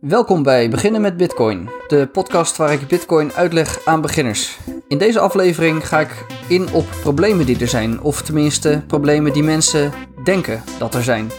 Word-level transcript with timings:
Welkom 0.00 0.42
bij 0.42 0.70
Beginnen 0.70 1.00
met 1.00 1.16
Bitcoin, 1.16 1.70
de 1.88 2.08
podcast 2.12 2.56
waar 2.56 2.72
ik 2.72 2.86
Bitcoin 2.88 3.32
uitleg 3.32 3.86
aan 3.86 4.00
beginners. 4.00 4.58
In 4.88 4.98
deze 4.98 5.20
aflevering 5.20 5.88
ga 5.88 6.00
ik 6.00 6.26
in 6.48 6.72
op 6.72 6.86
problemen 7.00 7.46
die 7.46 7.60
er 7.60 7.68
zijn, 7.68 8.00
of 8.00 8.22
tenminste 8.22 8.82
problemen 8.86 9.32
die 9.32 9.42
mensen 9.42 9.92
denken 10.24 10.62
dat 10.78 10.94
er 10.94 11.02
zijn. 11.02 11.30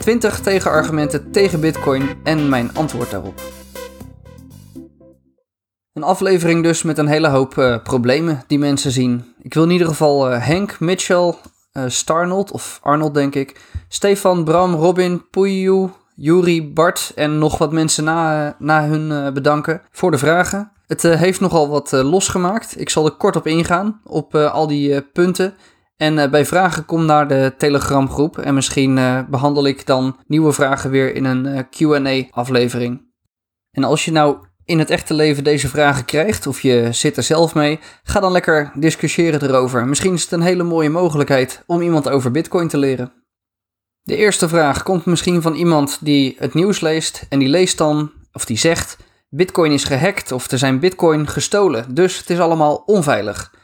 20 0.00 0.40
tegenargumenten 0.40 1.30
tegen 1.30 1.60
Bitcoin 1.60 2.08
en 2.24 2.48
mijn 2.48 2.74
antwoord 2.74 3.10
daarop. 3.10 3.40
Een 5.92 6.02
aflevering 6.02 6.62
dus 6.62 6.82
met 6.82 6.98
een 6.98 7.08
hele 7.08 7.28
hoop 7.28 7.56
uh, 7.56 7.82
problemen 7.82 8.42
die 8.46 8.58
mensen 8.58 8.90
zien. 8.90 9.34
Ik 9.42 9.54
wil 9.54 9.62
in 9.62 9.70
ieder 9.70 9.86
geval 9.86 10.32
uh, 10.32 10.46
Henk, 10.46 10.80
Mitchell, 10.80 11.34
uh, 11.72 11.84
Starnold, 11.86 12.50
of 12.50 12.78
Arnold 12.82 13.14
denk 13.14 13.34
ik, 13.34 13.60
Stefan, 13.88 14.44
Bram, 14.44 14.74
Robin, 14.74 15.24
Puyu, 15.30 15.90
Juri, 16.14 16.72
Bart 16.72 17.12
en 17.14 17.38
nog 17.38 17.58
wat 17.58 17.72
mensen 17.72 18.04
na, 18.04 18.56
na 18.58 18.86
hun 18.88 19.34
bedanken 19.34 19.82
voor 19.90 20.10
de 20.10 20.18
vragen. 20.18 20.72
Het 20.86 21.02
heeft 21.02 21.40
nogal 21.40 21.68
wat 21.68 21.92
losgemaakt. 21.92 22.80
Ik 22.80 22.90
zal 22.90 23.04
er 23.04 23.16
kort 23.16 23.36
op 23.36 23.46
ingaan, 23.46 24.00
op 24.04 24.34
al 24.34 24.66
die 24.66 25.02
punten. 25.02 25.54
En 25.96 26.30
bij 26.30 26.46
vragen 26.46 26.84
kom 26.84 27.04
naar 27.04 27.28
de 27.28 27.54
Telegram 27.58 28.10
groep 28.10 28.38
en 28.38 28.54
misschien 28.54 28.94
behandel 29.30 29.66
ik 29.66 29.86
dan 29.86 30.16
nieuwe 30.26 30.52
vragen 30.52 30.90
weer 30.90 31.14
in 31.14 31.24
een 31.24 31.68
Q&A 31.68 32.26
aflevering. 32.30 33.12
En 33.70 33.84
als 33.84 34.04
je 34.04 34.12
nou 34.12 34.36
in 34.64 34.78
het 34.78 34.90
echte 34.90 35.14
leven 35.14 35.44
deze 35.44 35.68
vragen 35.68 36.04
krijgt, 36.04 36.46
of 36.46 36.60
je 36.60 36.88
zit 36.90 37.16
er 37.16 37.22
zelf 37.22 37.54
mee, 37.54 37.80
ga 38.02 38.20
dan 38.20 38.32
lekker 38.32 38.72
discussiëren 38.74 39.42
erover. 39.42 39.86
Misschien 39.86 40.12
is 40.12 40.22
het 40.22 40.32
een 40.32 40.42
hele 40.42 40.62
mooie 40.62 40.90
mogelijkheid 40.90 41.62
om 41.66 41.80
iemand 41.80 42.08
over 42.08 42.30
Bitcoin 42.30 42.68
te 42.68 42.78
leren. 42.78 43.23
De 44.04 44.16
eerste 44.16 44.48
vraag 44.48 44.82
komt 44.82 45.04
misschien 45.04 45.42
van 45.42 45.54
iemand 45.54 45.98
die 46.00 46.36
het 46.38 46.54
nieuws 46.54 46.80
leest 46.80 47.26
en 47.28 47.38
die 47.38 47.48
leest 47.48 47.78
dan, 47.78 48.12
of 48.32 48.44
die 48.44 48.58
zegt: 48.58 48.96
Bitcoin 49.28 49.72
is 49.72 49.84
gehackt 49.84 50.32
of 50.32 50.50
er 50.50 50.58
zijn 50.58 50.78
Bitcoin 50.78 51.28
gestolen, 51.28 51.94
dus 51.94 52.18
het 52.18 52.30
is 52.30 52.38
allemaal 52.38 52.82
onveilig. 52.86 53.54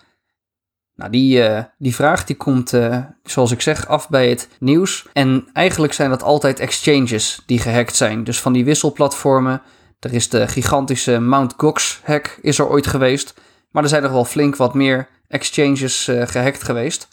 Nou, 0.94 1.10
die, 1.10 1.48
uh, 1.48 1.62
die 1.78 1.94
vraag 1.94 2.24
die 2.24 2.36
komt, 2.36 2.72
uh, 2.72 2.98
zoals 3.22 3.50
ik 3.50 3.60
zeg, 3.60 3.86
af 3.86 4.08
bij 4.08 4.28
het 4.28 4.48
nieuws. 4.58 5.06
En 5.12 5.48
eigenlijk 5.52 5.92
zijn 5.92 6.10
dat 6.10 6.22
altijd 6.22 6.60
exchanges 6.60 7.42
die 7.46 7.58
gehackt 7.58 7.96
zijn. 7.96 8.24
Dus 8.24 8.40
van 8.40 8.52
die 8.52 8.64
wisselplatformen 8.64 9.62
er 9.98 10.12
is 10.14 10.28
de 10.28 10.48
gigantische 10.48 11.18
Mount 11.18 11.54
Gox 11.56 12.00
hack 12.04 12.38
is 12.42 12.58
er 12.58 12.68
ooit 12.68 12.86
geweest. 12.86 13.34
Maar 13.70 13.82
er 13.82 13.88
zijn 13.88 14.02
nog 14.02 14.12
wel 14.12 14.24
flink 14.24 14.56
wat 14.56 14.74
meer 14.74 15.08
exchanges 15.28 16.08
uh, 16.08 16.26
gehackt 16.26 16.62
geweest. 16.62 17.08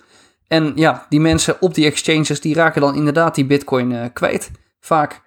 En 0.48 0.72
ja, 0.76 1.06
die 1.10 1.20
mensen 1.20 1.62
op 1.62 1.74
die 1.74 1.86
exchanges 1.86 2.42
die 2.42 2.56
raken 2.56 2.82
dan 2.82 2.96
inderdaad 2.96 3.36
die 3.36 3.46
bitcoin 3.46 3.92
uh, 3.92 4.06
kwijt. 4.14 4.52
Vaak. 4.80 5.22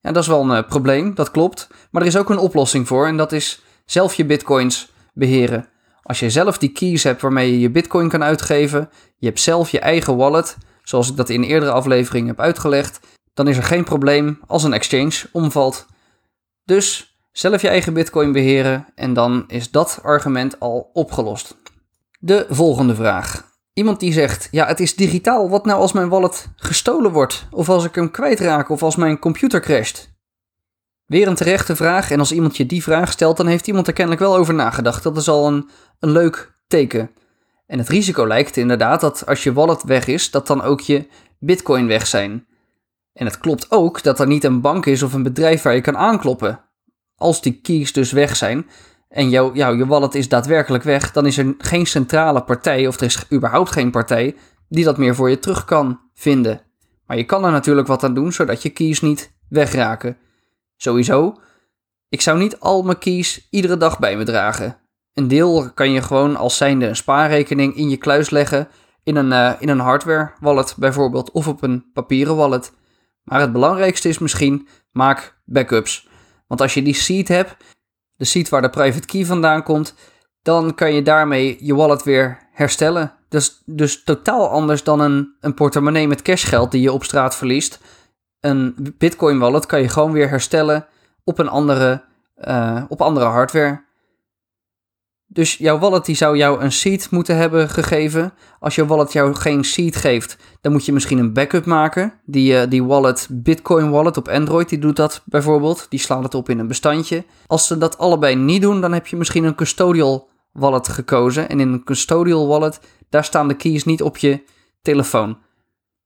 Ja, 0.00 0.12
dat 0.12 0.22
is 0.22 0.28
wel 0.28 0.42
een 0.42 0.56
uh, 0.56 0.68
probleem, 0.68 1.14
dat 1.14 1.30
klopt. 1.30 1.68
Maar 1.90 2.02
er 2.02 2.08
is 2.08 2.16
ook 2.16 2.30
een 2.30 2.38
oplossing 2.38 2.86
voor 2.86 3.06
en 3.06 3.16
dat 3.16 3.32
is 3.32 3.62
zelf 3.84 4.14
je 4.14 4.24
bitcoins 4.24 4.92
beheren. 5.14 5.68
Als 6.02 6.20
je 6.20 6.30
zelf 6.30 6.58
die 6.58 6.72
keys 6.72 7.02
hebt 7.02 7.20
waarmee 7.22 7.52
je 7.52 7.60
je 7.60 7.70
bitcoin 7.70 8.08
kan 8.08 8.22
uitgeven, 8.22 8.90
je 9.16 9.26
hebt 9.26 9.40
zelf 9.40 9.70
je 9.70 9.80
eigen 9.80 10.16
wallet, 10.16 10.56
zoals 10.82 11.10
ik 11.10 11.16
dat 11.16 11.28
in 11.28 11.42
eerdere 11.42 11.72
afleveringen 11.72 12.28
heb 12.28 12.40
uitgelegd, 12.40 13.00
dan 13.34 13.48
is 13.48 13.56
er 13.56 13.62
geen 13.62 13.84
probleem 13.84 14.40
als 14.46 14.64
een 14.64 14.72
exchange 14.72 15.28
omvalt. 15.32 15.86
Dus 16.64 17.16
zelf 17.32 17.62
je 17.62 17.68
eigen 17.68 17.94
bitcoin 17.94 18.32
beheren 18.32 18.86
en 18.94 19.12
dan 19.12 19.44
is 19.46 19.70
dat 19.70 20.00
argument 20.02 20.60
al 20.60 20.90
opgelost. 20.92 21.56
De 22.18 22.46
volgende 22.48 22.94
vraag. 22.94 23.55
Iemand 23.78 24.00
die 24.00 24.12
zegt, 24.12 24.48
ja 24.50 24.66
het 24.66 24.80
is 24.80 24.96
digitaal, 24.96 25.48
wat 25.48 25.64
nou 25.64 25.80
als 25.80 25.92
mijn 25.92 26.08
wallet 26.08 26.48
gestolen 26.56 27.12
wordt? 27.12 27.46
Of 27.50 27.68
als 27.68 27.84
ik 27.84 27.94
hem 27.94 28.10
kwijtraak 28.10 28.68
of 28.68 28.82
als 28.82 28.96
mijn 28.96 29.18
computer 29.18 29.60
crasht? 29.60 30.14
Weer 31.04 31.28
een 31.28 31.34
terechte 31.34 31.76
vraag 31.76 32.10
en 32.10 32.18
als 32.18 32.32
iemand 32.32 32.56
je 32.56 32.66
die 32.66 32.82
vraag 32.82 33.12
stelt, 33.12 33.36
dan 33.36 33.46
heeft 33.46 33.66
iemand 33.66 33.86
er 33.86 33.92
kennelijk 33.92 34.22
wel 34.22 34.36
over 34.36 34.54
nagedacht. 34.54 35.02
Dat 35.02 35.16
is 35.16 35.28
al 35.28 35.46
een, 35.46 35.70
een 35.98 36.10
leuk 36.10 36.54
teken. 36.66 37.10
En 37.66 37.78
het 37.78 37.88
risico 37.88 38.26
lijkt 38.26 38.56
inderdaad 38.56 39.00
dat 39.00 39.26
als 39.26 39.42
je 39.42 39.52
wallet 39.52 39.82
weg 39.82 40.06
is, 40.06 40.30
dat 40.30 40.46
dan 40.46 40.62
ook 40.62 40.80
je 40.80 41.06
bitcoin 41.38 41.86
weg 41.86 42.06
zijn. 42.06 42.46
En 43.12 43.26
het 43.26 43.38
klopt 43.38 43.70
ook 43.70 44.02
dat 44.02 44.20
er 44.20 44.26
niet 44.26 44.44
een 44.44 44.60
bank 44.60 44.86
is 44.86 45.02
of 45.02 45.12
een 45.12 45.22
bedrijf 45.22 45.62
waar 45.62 45.74
je 45.74 45.80
kan 45.80 45.96
aankloppen. 45.96 46.60
Als 47.16 47.42
die 47.42 47.60
keys 47.60 47.92
dus 47.92 48.12
weg 48.12 48.36
zijn 48.36 48.66
en 49.16 49.28
jouw, 49.28 49.54
jou, 49.54 49.76
je 49.76 49.86
wallet 49.86 50.14
is 50.14 50.28
daadwerkelijk 50.28 50.84
weg, 50.84 51.12
dan 51.12 51.26
is 51.26 51.38
er 51.38 51.54
geen 51.58 51.86
centrale 51.86 52.42
partij, 52.42 52.86
of 52.86 52.96
er 52.96 53.02
is 53.02 53.24
überhaupt 53.32 53.70
geen 53.72 53.90
partij, 53.90 54.36
die 54.68 54.84
dat 54.84 54.98
meer 54.98 55.14
voor 55.14 55.30
je 55.30 55.38
terug 55.38 55.64
kan 55.64 56.00
vinden. 56.14 56.60
Maar 57.06 57.16
je 57.16 57.24
kan 57.24 57.44
er 57.44 57.50
natuurlijk 57.50 57.86
wat 57.86 58.04
aan 58.04 58.14
doen, 58.14 58.32
zodat 58.32 58.62
je 58.62 58.70
keys 58.70 59.00
niet 59.00 59.32
wegraken. 59.48 60.16
Sowieso, 60.76 61.40
ik 62.08 62.20
zou 62.20 62.38
niet 62.38 62.60
al 62.60 62.82
mijn 62.82 62.98
keys 62.98 63.46
iedere 63.50 63.76
dag 63.76 63.98
bij 63.98 64.16
me 64.16 64.24
dragen. 64.24 64.76
Een 65.12 65.28
deel 65.28 65.70
kan 65.74 65.90
je 65.92 66.02
gewoon 66.02 66.36
als 66.36 66.56
zijnde 66.56 66.86
een 66.86 66.96
spaarrekening 66.96 67.76
in 67.76 67.88
je 67.88 67.96
kluis 67.96 68.30
leggen, 68.30 68.68
in 69.02 69.16
een, 69.16 69.30
uh, 69.30 69.52
in 69.58 69.68
een 69.68 69.80
hardware 69.80 70.32
wallet 70.40 70.74
bijvoorbeeld, 70.78 71.30
of 71.30 71.48
op 71.48 71.62
een 71.62 71.90
papieren 71.92 72.36
wallet. 72.36 72.72
Maar 73.22 73.40
het 73.40 73.52
belangrijkste 73.52 74.08
is 74.08 74.18
misschien, 74.18 74.68
maak 74.92 75.40
backups. 75.44 76.08
Want 76.46 76.60
als 76.60 76.74
je 76.74 76.82
die 76.82 76.94
seed 76.94 77.28
hebt, 77.28 77.56
de 78.16 78.24
seed 78.24 78.48
waar 78.48 78.62
de 78.62 78.70
private 78.70 79.06
key 79.06 79.24
vandaan 79.24 79.62
komt, 79.62 79.94
dan 80.42 80.74
kan 80.74 80.94
je 80.94 81.02
daarmee 81.02 81.56
je 81.60 81.74
wallet 81.74 82.02
weer 82.02 82.38
herstellen. 82.52 83.12
Is 83.28 83.62
dus 83.64 84.04
totaal 84.04 84.48
anders 84.48 84.84
dan 84.84 85.00
een, 85.00 85.36
een 85.40 85.54
portemonnee 85.54 86.08
met 86.08 86.22
cashgeld 86.22 86.70
die 86.70 86.80
je 86.80 86.92
op 86.92 87.04
straat 87.04 87.36
verliest. 87.36 87.80
Een 88.40 88.94
Bitcoin 88.98 89.38
wallet 89.38 89.66
kan 89.66 89.80
je 89.80 89.88
gewoon 89.88 90.12
weer 90.12 90.28
herstellen 90.28 90.86
op 91.24 91.38
een 91.38 91.48
andere, 91.48 92.04
uh, 92.48 92.82
op 92.88 93.00
andere 93.00 93.26
hardware. 93.26 93.84
Dus 95.28 95.56
jouw 95.56 95.78
wallet 95.78 96.04
die 96.04 96.14
zou 96.14 96.36
jou 96.36 96.60
een 96.60 96.72
seed 96.72 97.10
moeten 97.10 97.36
hebben 97.36 97.68
gegeven. 97.68 98.32
Als 98.60 98.74
je 98.74 98.86
wallet 98.86 99.12
jou 99.12 99.34
geen 99.34 99.64
seed 99.64 99.96
geeft, 99.96 100.36
dan 100.60 100.72
moet 100.72 100.84
je 100.84 100.92
misschien 100.92 101.18
een 101.18 101.32
backup 101.32 101.64
maken. 101.64 102.12
Die, 102.24 102.52
uh, 102.52 102.62
die 102.68 102.84
wallet, 102.84 103.28
Bitcoin 103.30 103.90
wallet 103.90 104.16
op 104.16 104.28
Android, 104.28 104.68
die 104.68 104.78
doet 104.78 104.96
dat 104.96 105.22
bijvoorbeeld. 105.24 105.86
Die 105.88 105.98
slaat 105.98 106.22
het 106.22 106.34
op 106.34 106.48
in 106.48 106.58
een 106.58 106.66
bestandje. 106.66 107.24
Als 107.46 107.66
ze 107.66 107.78
dat 107.78 107.98
allebei 107.98 108.34
niet 108.34 108.62
doen, 108.62 108.80
dan 108.80 108.92
heb 108.92 109.06
je 109.06 109.16
misschien 109.16 109.44
een 109.44 109.54
custodial 109.54 110.28
wallet 110.52 110.88
gekozen. 110.88 111.48
En 111.48 111.60
in 111.60 111.68
een 111.68 111.84
custodial 111.84 112.46
wallet, 112.46 112.80
daar 113.08 113.24
staan 113.24 113.48
de 113.48 113.56
keys 113.56 113.84
niet 113.84 114.02
op 114.02 114.16
je 114.16 114.42
telefoon. 114.82 115.38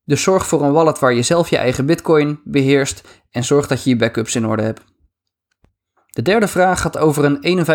Dus 0.05 0.23
zorg 0.23 0.47
voor 0.47 0.63
een 0.63 0.73
wallet 0.73 0.99
waar 0.99 1.15
je 1.15 1.23
zelf 1.23 1.51
je 1.51 1.57
eigen 1.57 1.87
Bitcoin 1.87 2.41
beheerst 2.45 3.23
en 3.31 3.45
zorg 3.45 3.67
dat 3.67 3.85
je 3.85 3.91
je 3.91 3.97
backups 3.97 4.35
in 4.35 4.47
orde 4.47 4.63
hebt. 4.63 4.83
De 6.11 6.23
derde 6.23 6.49
vraag 6.49 6.81
gaat 6.81 6.99
over 6.99 7.25
een 7.25 7.67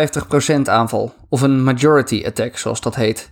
51% 0.66 0.68
aanval, 0.68 1.14
of 1.28 1.40
een 1.40 1.64
majority 1.64 2.22
attack 2.26 2.56
zoals 2.56 2.80
dat 2.80 2.94
heet. 2.94 3.30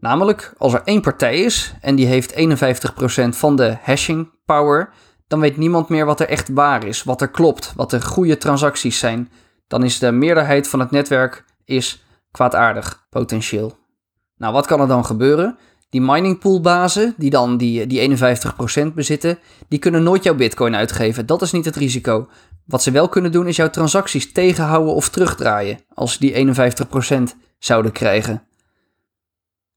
Namelijk, 0.00 0.52
als 0.58 0.72
er 0.74 0.82
één 0.84 1.00
partij 1.00 1.38
is 1.40 1.74
en 1.80 1.94
die 1.94 2.06
heeft 2.06 2.34
51% 2.34 3.28
van 3.28 3.56
de 3.56 3.76
hashing 3.82 4.30
power, 4.44 4.90
dan 5.28 5.40
weet 5.40 5.56
niemand 5.56 5.88
meer 5.88 6.06
wat 6.06 6.20
er 6.20 6.28
echt 6.28 6.48
waar 6.48 6.84
is, 6.84 7.02
wat 7.02 7.20
er 7.20 7.28
klopt, 7.28 7.72
wat 7.76 7.90
de 7.90 8.02
goede 8.02 8.38
transacties 8.38 8.98
zijn. 8.98 9.30
Dan 9.66 9.84
is 9.84 9.98
de 9.98 10.12
meerderheid 10.12 10.68
van 10.68 10.80
het 10.80 10.90
netwerk 10.90 11.44
is 11.64 12.04
kwaadaardig, 12.30 13.06
potentieel. 13.10 13.76
Nou, 14.36 14.52
wat 14.52 14.66
kan 14.66 14.80
er 14.80 14.88
dan 14.88 15.04
gebeuren? 15.04 15.58
Die 15.90 16.00
miningpoolbazen, 16.00 17.14
die 17.16 17.30
dan 17.30 17.56
die, 17.56 17.86
die 17.86 18.16
51% 18.90 18.94
bezitten, 18.94 19.38
die 19.68 19.78
kunnen 19.78 20.02
nooit 20.02 20.22
jouw 20.22 20.34
bitcoin 20.34 20.76
uitgeven. 20.76 21.26
Dat 21.26 21.42
is 21.42 21.52
niet 21.52 21.64
het 21.64 21.76
risico. 21.76 22.28
Wat 22.68 22.82
ze 22.82 22.90
wel 22.90 23.08
kunnen 23.08 23.32
doen 23.32 23.46
is 23.46 23.56
jouw 23.56 23.70
transacties 23.70 24.32
tegenhouden 24.32 24.94
of 24.94 25.08
terugdraaien 25.08 25.80
als 25.94 26.12
ze 26.12 26.18
die 26.18 26.54
51% 27.32 27.36
zouden 27.58 27.92
krijgen. 27.92 28.42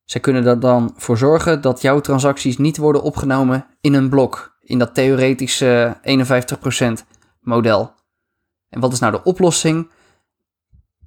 Ze 0.04 0.20
kunnen 0.20 0.46
er 0.46 0.60
dan 0.60 0.94
voor 0.98 1.18
zorgen 1.18 1.62
dat 1.62 1.82
jouw 1.82 2.00
transacties 2.00 2.58
niet 2.58 2.78
worden 2.78 3.02
opgenomen 3.02 3.66
in 3.82 3.94
een 3.94 4.10
blok, 4.10 4.58
in 4.60 4.80
dat 4.80 4.94
theoretische 4.94 5.98
51% 7.02 7.06
model. 7.40 7.94
En 8.70 8.80
wat 8.80 8.94
is 8.94 9.00
nou 9.00 9.12
de 9.12 9.24
oplossing? 9.24 9.90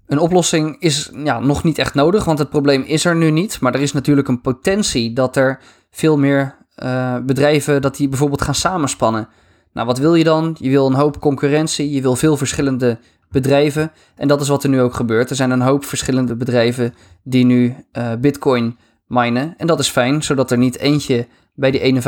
Een 0.06 0.18
oplossing 0.18 0.80
is 0.80 1.10
ja, 1.14 1.40
nog 1.40 1.64
niet 1.64 1.78
echt 1.78 1.94
nodig, 1.94 2.24
want 2.24 2.38
het 2.38 2.50
probleem 2.50 2.82
is 2.82 3.04
er 3.04 3.16
nu 3.16 3.30
niet. 3.30 3.60
Maar 3.60 3.74
er 3.74 3.80
is 3.80 3.92
natuurlijk 3.92 4.28
een 4.28 4.40
potentie 4.40 5.12
dat 5.12 5.36
er 5.36 5.60
veel 5.90 6.18
meer 6.18 6.56
uh, 6.76 7.18
bedrijven 7.18 7.82
dat 7.82 7.96
die 7.96 8.08
bijvoorbeeld 8.08 8.42
gaan 8.42 8.54
samenspannen. 8.54 9.28
Nou, 9.74 9.86
wat 9.86 9.98
wil 9.98 10.14
je 10.14 10.24
dan? 10.24 10.56
Je 10.58 10.70
wil 10.70 10.86
een 10.86 10.94
hoop 10.94 11.20
concurrentie, 11.20 11.90
je 11.90 12.02
wil 12.02 12.16
veel 12.16 12.36
verschillende 12.36 12.98
bedrijven. 13.28 13.92
En 14.16 14.28
dat 14.28 14.40
is 14.40 14.48
wat 14.48 14.62
er 14.62 14.68
nu 14.68 14.80
ook 14.80 14.94
gebeurt. 14.94 15.30
Er 15.30 15.36
zijn 15.36 15.50
een 15.50 15.60
hoop 15.60 15.84
verschillende 15.84 16.36
bedrijven 16.36 16.94
die 17.22 17.44
nu 17.44 17.76
uh, 17.92 18.12
Bitcoin 18.18 18.78
minen. 19.06 19.54
En 19.56 19.66
dat 19.66 19.78
is 19.78 19.88
fijn, 19.88 20.22
zodat 20.22 20.50
er 20.50 20.58
niet 20.58 20.78
eentje 20.78 21.26
bij 21.54 21.70
die 21.70 22.02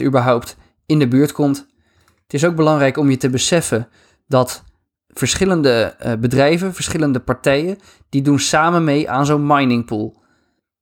51% 0.00 0.02
überhaupt 0.02 0.56
in 0.86 0.98
de 0.98 1.08
buurt 1.08 1.32
komt. 1.32 1.66
Het 2.22 2.34
is 2.34 2.44
ook 2.44 2.56
belangrijk 2.56 2.96
om 2.96 3.10
je 3.10 3.16
te 3.16 3.30
beseffen 3.30 3.88
dat 4.26 4.64
verschillende 5.08 5.96
uh, 6.06 6.12
bedrijven, 6.20 6.74
verschillende 6.74 7.20
partijen, 7.20 7.78
die 8.08 8.22
doen 8.22 8.38
samen 8.38 8.84
mee 8.84 9.10
aan 9.10 9.26
zo'n 9.26 9.46
mining 9.46 9.84
pool. 9.84 10.20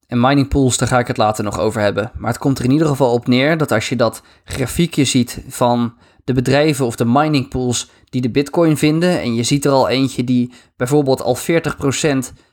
En 0.07 0.21
mining 0.21 0.49
pools, 0.49 0.77
daar 0.77 0.89
ga 0.89 0.99
ik 0.99 1.07
het 1.07 1.17
later 1.17 1.45
nog 1.45 1.59
over 1.59 1.81
hebben. 1.81 2.11
Maar 2.17 2.31
het 2.31 2.41
komt 2.41 2.59
er 2.59 2.65
in 2.65 2.71
ieder 2.71 2.87
geval 2.87 3.13
op 3.13 3.27
neer 3.27 3.57
dat 3.59 3.73
als 3.73 3.89
je 3.89 3.97
dat 3.97 4.23
grafiekje 4.45 5.05
ziet 5.05 5.43
van 5.49 5.95
de 6.25 6.33
bedrijven 6.33 6.87
of 6.87 6.97
de 6.97 7.05
mining 7.05 7.49
pools 7.49 7.91
die 8.05 8.21
de 8.21 8.31
bitcoin 8.31 8.77
vinden. 8.77 9.21
En 9.21 9.35
je 9.35 9.43
ziet 9.43 9.65
er 9.65 9.73
al 9.73 9.89
eentje 9.89 10.25
die 10.25 10.53
bijvoorbeeld 10.77 11.23
al 11.23 11.37
40% 11.37 11.41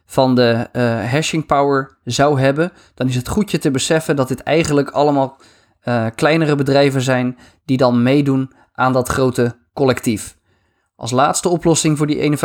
van 0.05 0.35
de 0.35 0.69
uh, 0.73 1.11
hashing 1.11 1.45
power 1.45 1.97
zou 2.03 2.39
hebben. 2.39 2.71
Dan 2.93 3.07
is 3.07 3.15
het 3.15 3.27
goed 3.27 3.51
je 3.51 3.57
te 3.57 3.71
beseffen 3.71 4.15
dat 4.15 4.27
dit 4.27 4.43
eigenlijk 4.43 4.89
allemaal 4.89 5.37
uh, 5.83 6.05
kleinere 6.15 6.55
bedrijven 6.55 7.01
zijn 7.01 7.37
die 7.65 7.77
dan 7.77 8.03
meedoen 8.03 8.51
aan 8.73 8.93
dat 8.93 9.07
grote 9.09 9.55
collectief. 9.73 10.37
Als 10.95 11.11
laatste 11.11 11.49
oplossing 11.49 11.97
voor 11.97 12.07
die 12.07 12.37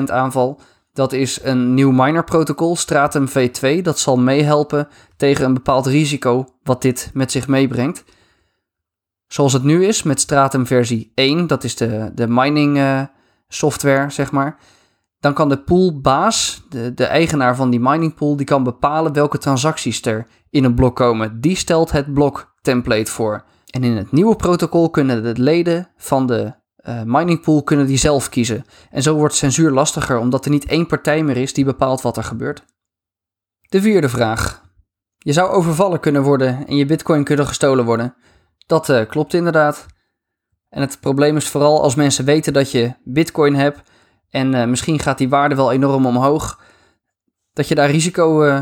51% 0.00 0.02
aanval, 0.04 0.60
dat 0.92 1.12
is 1.12 1.38
een 1.42 1.74
nieuw 1.74 1.90
miner 1.90 2.24
protocol, 2.24 2.76
Stratum 2.76 3.28
V2. 3.28 3.82
Dat 3.82 3.98
zal 3.98 4.16
meehelpen 4.16 4.88
tegen 5.16 5.44
een 5.44 5.54
bepaald 5.54 5.86
risico 5.86 6.46
wat 6.62 6.82
dit 6.82 7.10
met 7.14 7.32
zich 7.32 7.48
meebrengt. 7.48 8.04
Zoals 9.32 9.52
het 9.52 9.62
nu 9.62 9.86
is 9.86 10.02
met 10.02 10.20
Stratum 10.20 10.66
versie 10.66 11.12
1, 11.14 11.46
dat 11.46 11.64
is 11.64 11.76
de, 11.76 12.10
de 12.14 12.28
mining 12.28 12.76
uh, 12.76 13.02
software, 13.48 14.10
zeg 14.10 14.32
maar. 14.32 14.56
Dan 15.20 15.34
kan 15.34 15.48
de 15.48 15.58
poolbaas, 15.58 16.62
de, 16.68 16.94
de 16.94 17.04
eigenaar 17.04 17.56
van 17.56 17.70
die 17.70 17.80
mining 17.80 18.14
pool, 18.14 18.36
die 18.36 18.46
kan 18.46 18.62
bepalen 18.62 19.12
welke 19.12 19.38
transacties 19.38 20.04
er 20.04 20.26
in 20.50 20.64
een 20.64 20.74
blok 20.74 20.96
komen. 20.96 21.40
Die 21.40 21.56
stelt 21.56 21.90
het 21.90 22.12
blok 22.12 22.54
template 22.62 23.10
voor. 23.10 23.44
En 23.70 23.84
in 23.84 23.96
het 23.96 24.12
nieuwe 24.12 24.36
protocol 24.36 24.90
kunnen 24.90 25.22
de 25.22 25.42
leden 25.42 25.88
van 25.96 26.26
de 26.26 26.52
uh, 26.88 27.02
mining 27.04 27.40
pool 27.40 27.62
kunnen 27.62 27.86
die 27.86 27.98
zelf 27.98 28.28
kiezen. 28.28 28.64
En 28.90 29.02
zo 29.02 29.14
wordt 29.14 29.34
censuur 29.34 29.70
lastiger, 29.70 30.18
omdat 30.18 30.44
er 30.44 30.50
niet 30.50 30.66
één 30.66 30.86
partij 30.86 31.22
meer 31.22 31.36
is 31.36 31.52
die 31.52 31.64
bepaalt 31.64 32.02
wat 32.02 32.16
er 32.16 32.24
gebeurt. 32.24 32.64
De 33.68 33.80
vierde 33.80 34.08
vraag. 34.08 34.62
Je 35.18 35.32
zou 35.32 35.50
overvallen 35.50 36.00
kunnen 36.00 36.22
worden 36.22 36.66
en 36.66 36.76
je 36.76 36.86
bitcoin 36.86 37.24
kunnen 37.24 37.46
gestolen 37.46 37.84
worden. 37.84 38.14
Dat 38.66 38.88
uh, 38.88 39.06
klopt 39.08 39.34
inderdaad. 39.34 39.86
En 40.68 40.80
het 40.80 41.00
probleem 41.00 41.36
is 41.36 41.48
vooral 41.48 41.82
als 41.82 41.94
mensen 41.94 42.24
weten 42.24 42.52
dat 42.52 42.70
je 42.70 42.92
bitcoin 43.04 43.54
hebt 43.54 43.80
en 44.30 44.54
uh, 44.54 44.64
misschien 44.64 44.98
gaat 44.98 45.18
die 45.18 45.28
waarde 45.28 45.54
wel 45.54 45.72
enorm 45.72 46.06
omhoog, 46.06 46.60
dat 47.52 47.68
je 47.68 47.74
daar 47.74 47.90
risico 47.90 48.44
uh, 48.44 48.60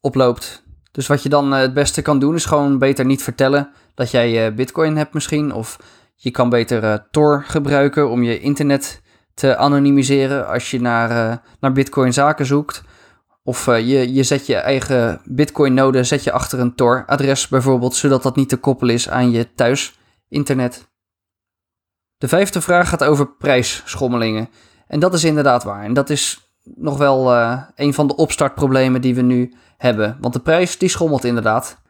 op 0.00 0.14
loopt. 0.14 0.62
Dus 0.92 1.06
wat 1.06 1.22
je 1.22 1.28
dan 1.28 1.52
het 1.52 1.74
beste 1.74 2.02
kan 2.02 2.18
doen 2.18 2.34
is 2.34 2.44
gewoon 2.44 2.78
beter 2.78 3.04
niet 3.04 3.22
vertellen 3.22 3.70
dat 3.94 4.10
jij 4.10 4.54
bitcoin 4.54 4.96
hebt 4.96 5.14
misschien 5.14 5.52
of 5.52 5.78
je 6.14 6.30
kan 6.30 6.48
beter 6.48 7.08
Tor 7.10 7.44
gebruiken 7.46 8.08
om 8.08 8.22
je 8.22 8.40
internet 8.40 9.02
te 9.34 9.56
anonimiseren 9.56 10.48
als 10.48 10.70
je 10.70 10.80
naar, 10.80 11.40
naar 11.60 11.72
Bitcoin 11.72 12.12
zaken 12.12 12.46
zoekt. 12.46 12.82
Of 13.48 13.66
uh, 13.66 13.78
je, 13.78 14.14
je 14.14 14.22
zet 14.22 14.46
je 14.46 14.56
eigen 14.56 15.20
Bitcoin-node 15.24 16.04
zet 16.04 16.24
je 16.24 16.32
achter 16.32 16.60
een 16.60 16.74
Tor-adres 16.74 17.48
bijvoorbeeld, 17.48 17.94
zodat 17.94 18.22
dat 18.22 18.36
niet 18.36 18.48
te 18.48 18.56
koppelen 18.56 18.94
is 18.94 19.08
aan 19.08 19.30
je 19.30 19.54
thuis-internet. 19.54 20.88
De 22.16 22.28
vijfde 22.28 22.60
vraag 22.60 22.88
gaat 22.88 23.04
over 23.04 23.28
prijsschommelingen. 23.36 24.48
En 24.86 25.00
dat 25.00 25.14
is 25.14 25.24
inderdaad 25.24 25.64
waar. 25.64 25.84
En 25.84 25.92
dat 25.92 26.10
is 26.10 26.50
nog 26.62 26.98
wel 26.98 27.34
een 27.74 27.94
van 27.94 28.06
de 28.06 28.16
opstartproblemen 28.16 29.00
die 29.00 29.14
we 29.14 29.22
nu 29.22 29.54
hebben. 29.76 30.16
Want 30.20 30.34
de 30.34 30.40
prijs 30.40 30.78
die 30.78 30.88
schommelt 30.88 31.24
inderdaad. 31.24 31.82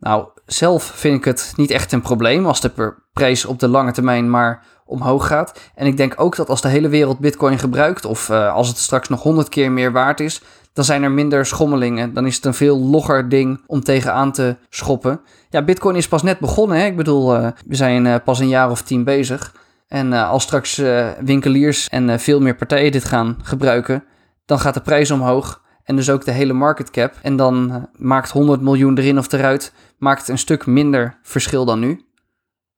Nou, 0.00 0.28
zelf 0.46 0.82
vind 0.84 1.16
ik 1.16 1.24
het 1.24 1.52
niet 1.56 1.70
echt 1.70 1.92
een 1.92 2.00
probleem 2.00 2.46
als 2.46 2.60
de 2.60 2.94
prijs 3.12 3.44
op 3.44 3.58
de 3.58 3.68
lange 3.68 3.92
termijn 3.92 4.30
maar 4.30 4.66
omhoog 4.84 5.26
gaat. 5.26 5.60
En 5.74 5.86
ik 5.86 5.96
denk 5.96 6.14
ook 6.16 6.36
dat 6.36 6.48
als 6.48 6.60
de 6.60 6.68
hele 6.68 6.88
wereld 6.88 7.18
Bitcoin 7.18 7.58
gebruikt, 7.58 8.04
of 8.04 8.28
uh, 8.28 8.52
als 8.52 8.68
het 8.68 8.76
straks 8.76 9.08
nog 9.08 9.22
honderd 9.22 9.48
keer 9.48 9.72
meer 9.72 9.92
waard 9.92 10.20
is, 10.20 10.42
dan 10.72 10.84
zijn 10.84 11.02
er 11.02 11.10
minder 11.10 11.46
schommelingen. 11.46 12.14
Dan 12.14 12.26
is 12.26 12.36
het 12.36 12.44
een 12.44 12.54
veel 12.54 12.78
logger 12.78 13.28
ding 13.28 13.60
om 13.66 13.80
tegenaan 13.80 14.32
te 14.32 14.56
schoppen. 14.68 15.20
Ja, 15.50 15.62
Bitcoin 15.62 15.96
is 15.96 16.08
pas 16.08 16.22
net 16.22 16.38
begonnen. 16.38 16.78
Hè? 16.78 16.86
Ik 16.86 16.96
bedoel, 16.96 17.36
uh, 17.36 17.48
we 17.66 17.74
zijn 17.74 18.04
uh, 18.04 18.14
pas 18.24 18.38
een 18.38 18.48
jaar 18.48 18.70
of 18.70 18.82
tien 18.82 19.04
bezig. 19.04 19.54
En 19.88 20.12
als 20.12 20.42
straks 20.42 20.82
winkeliers 21.20 21.88
en 21.88 22.20
veel 22.20 22.40
meer 22.40 22.56
partijen 22.56 22.92
dit 22.92 23.04
gaan 23.04 23.38
gebruiken, 23.42 24.04
dan 24.46 24.58
gaat 24.58 24.74
de 24.74 24.80
prijs 24.80 25.10
omhoog. 25.10 25.62
En 25.84 25.96
dus 25.96 26.10
ook 26.10 26.24
de 26.24 26.30
hele 26.30 26.52
market 26.52 26.90
cap. 26.90 27.14
En 27.22 27.36
dan 27.36 27.88
maakt 27.96 28.30
100 28.30 28.60
miljoen 28.60 28.98
erin 28.98 29.18
of 29.18 29.32
eruit 29.32 29.72
maakt 29.98 30.28
een 30.28 30.38
stuk 30.38 30.66
minder 30.66 31.18
verschil 31.22 31.64
dan 31.64 31.78
nu. 31.78 32.04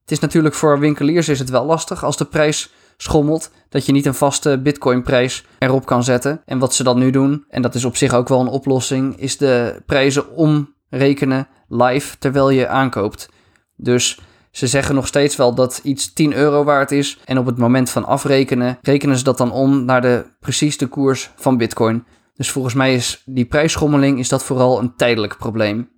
Het 0.00 0.10
is 0.10 0.18
natuurlijk 0.18 0.54
voor 0.54 0.78
winkeliers 0.78 1.28
is 1.28 1.38
het 1.38 1.50
wel 1.50 1.64
lastig 1.64 2.04
als 2.04 2.16
de 2.16 2.24
prijs 2.24 2.72
schommelt, 2.96 3.50
dat 3.68 3.86
je 3.86 3.92
niet 3.92 4.06
een 4.06 4.14
vaste 4.14 4.58
bitcoinprijs 4.58 5.44
erop 5.58 5.86
kan 5.86 6.04
zetten. 6.04 6.42
En 6.44 6.58
wat 6.58 6.74
ze 6.74 6.82
dan 6.82 6.98
nu 6.98 7.10
doen, 7.10 7.44
en 7.48 7.62
dat 7.62 7.74
is 7.74 7.84
op 7.84 7.96
zich 7.96 8.14
ook 8.14 8.28
wel 8.28 8.40
een 8.40 8.46
oplossing, 8.48 9.16
is 9.16 9.36
de 9.36 9.82
prijzen 9.86 10.34
omrekenen 10.34 11.48
live 11.68 12.18
terwijl 12.18 12.50
je 12.50 12.68
aankoopt. 12.68 13.28
Dus 13.76 14.20
ze 14.50 14.66
zeggen 14.66 14.94
nog 14.94 15.06
steeds 15.06 15.36
wel 15.36 15.54
dat 15.54 15.80
iets 15.82 16.12
10 16.12 16.34
euro 16.34 16.64
waard 16.64 16.90
is. 16.90 17.20
En 17.24 17.38
op 17.38 17.46
het 17.46 17.58
moment 17.58 17.90
van 17.90 18.04
afrekenen, 18.04 18.78
rekenen 18.82 19.16
ze 19.16 19.24
dat 19.24 19.38
dan 19.38 19.52
om 19.52 19.84
naar 19.84 20.00
de 20.00 20.24
precies 20.40 20.78
de 20.78 20.86
koers 20.86 21.30
van 21.36 21.56
bitcoin. 21.56 22.04
Dus 22.32 22.50
volgens 22.50 22.74
mij 22.74 22.94
is 22.94 23.22
die 23.26 23.44
prijsschommeling 23.44 24.18
is 24.18 24.28
dat 24.28 24.44
vooral 24.44 24.78
een 24.78 24.96
tijdelijk 24.96 25.36
probleem. 25.36 25.90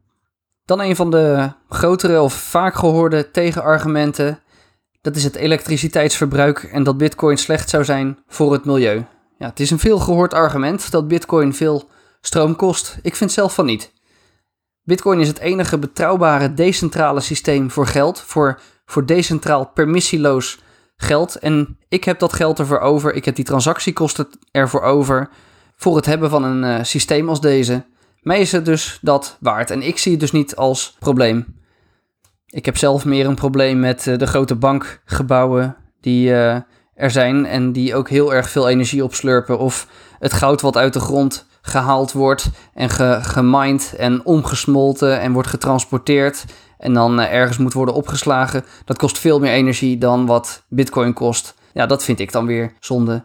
Dan 0.64 0.80
een 0.80 0.96
van 0.96 1.10
de 1.10 1.52
grotere 1.68 2.20
of 2.20 2.34
vaak 2.34 2.74
gehoorde 2.74 3.30
tegenargumenten. 3.30 4.38
Dat 5.00 5.16
is 5.16 5.24
het 5.24 5.34
elektriciteitsverbruik 5.34 6.62
en 6.62 6.82
dat 6.82 6.98
bitcoin 6.98 7.36
slecht 7.36 7.68
zou 7.68 7.84
zijn 7.84 8.18
voor 8.26 8.52
het 8.52 8.64
milieu. 8.64 9.04
Ja, 9.38 9.46
het 9.48 9.60
is 9.60 9.70
een 9.70 9.78
veel 9.78 9.98
gehoord 9.98 10.34
argument 10.34 10.90
dat 10.90 11.08
bitcoin 11.08 11.54
veel 11.54 11.88
stroom 12.20 12.56
kost. 12.56 12.98
Ik 13.02 13.16
vind 13.16 13.32
zelf 13.32 13.54
van 13.54 13.66
niet. 13.66 13.92
Bitcoin 14.82 15.20
is 15.20 15.28
het 15.28 15.38
enige 15.38 15.78
betrouwbare 15.78 16.54
decentrale 16.54 17.20
systeem 17.20 17.70
voor 17.70 17.86
geld, 17.86 18.20
voor, 18.20 18.60
voor 18.84 19.06
decentraal 19.06 19.66
permissieloos 19.66 20.58
geld. 20.96 21.38
En 21.38 21.78
ik 21.88 22.04
heb 22.04 22.18
dat 22.18 22.32
geld 22.32 22.58
ervoor 22.58 22.78
over, 22.78 23.14
ik 23.14 23.24
heb 23.24 23.34
die 23.34 23.44
transactiekosten 23.44 24.28
ervoor 24.50 24.82
over, 24.82 25.28
voor 25.76 25.96
het 25.96 26.06
hebben 26.06 26.30
van 26.30 26.44
een 26.44 26.78
uh, 26.78 26.84
systeem 26.84 27.28
als 27.28 27.40
deze. 27.40 27.84
Mij 28.20 28.40
is 28.40 28.52
het 28.52 28.64
dus 28.64 28.98
dat 29.02 29.36
waard 29.40 29.70
en 29.70 29.82
ik 29.82 29.98
zie 29.98 30.10
het 30.10 30.20
dus 30.20 30.32
niet 30.32 30.56
als 30.56 30.96
probleem. 30.98 31.62
Ik 32.46 32.64
heb 32.64 32.76
zelf 32.76 33.04
meer 33.04 33.26
een 33.26 33.34
probleem 33.34 33.80
met 33.80 34.06
uh, 34.06 34.18
de 34.18 34.26
grote 34.26 34.54
bankgebouwen 34.54 35.76
die 36.00 36.28
uh, 36.28 36.56
er 36.94 37.10
zijn 37.10 37.46
en 37.46 37.72
die 37.72 37.94
ook 37.94 38.08
heel 38.08 38.34
erg 38.34 38.50
veel 38.50 38.68
energie 38.68 39.04
opslurpen. 39.04 39.58
Of 39.58 39.88
het 40.18 40.32
goud 40.32 40.60
wat 40.60 40.76
uit 40.76 40.92
de 40.92 41.00
grond 41.00 41.46
gehaald 41.62 42.12
wordt 42.12 42.50
en 42.74 42.90
ge 42.90 43.18
gemined 43.22 43.94
en 43.98 44.24
omgesmolten 44.24 45.20
en 45.20 45.32
wordt 45.32 45.48
getransporteerd 45.48 46.44
en 46.78 46.92
dan 46.92 47.20
ergens 47.20 47.58
moet 47.58 47.72
worden 47.72 47.94
opgeslagen. 47.94 48.64
Dat 48.84 48.98
kost 48.98 49.18
veel 49.18 49.40
meer 49.40 49.52
energie 49.52 49.98
dan 49.98 50.26
wat 50.26 50.64
bitcoin 50.68 51.12
kost. 51.12 51.54
Ja, 51.72 51.86
dat 51.86 52.04
vind 52.04 52.20
ik 52.20 52.32
dan 52.32 52.46
weer 52.46 52.72
zonde. 52.80 53.24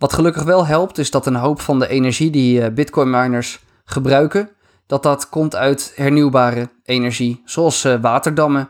Wat 0.00 0.12
gelukkig 0.12 0.42
wel 0.42 0.66
helpt 0.66 0.98
is 0.98 1.10
dat 1.10 1.26
een 1.26 1.34
hoop 1.34 1.60
van 1.60 1.78
de 1.78 1.88
energie 1.88 2.30
die 2.30 2.70
bitcoin 2.70 3.10
miners 3.10 3.60
gebruiken, 3.84 4.50
dat 4.86 5.02
dat 5.02 5.28
komt 5.28 5.56
uit 5.56 5.92
hernieuwbare 5.94 6.68
energie, 6.84 7.42
zoals 7.44 7.84
uh, 7.84 7.94
waterdammen, 8.00 8.68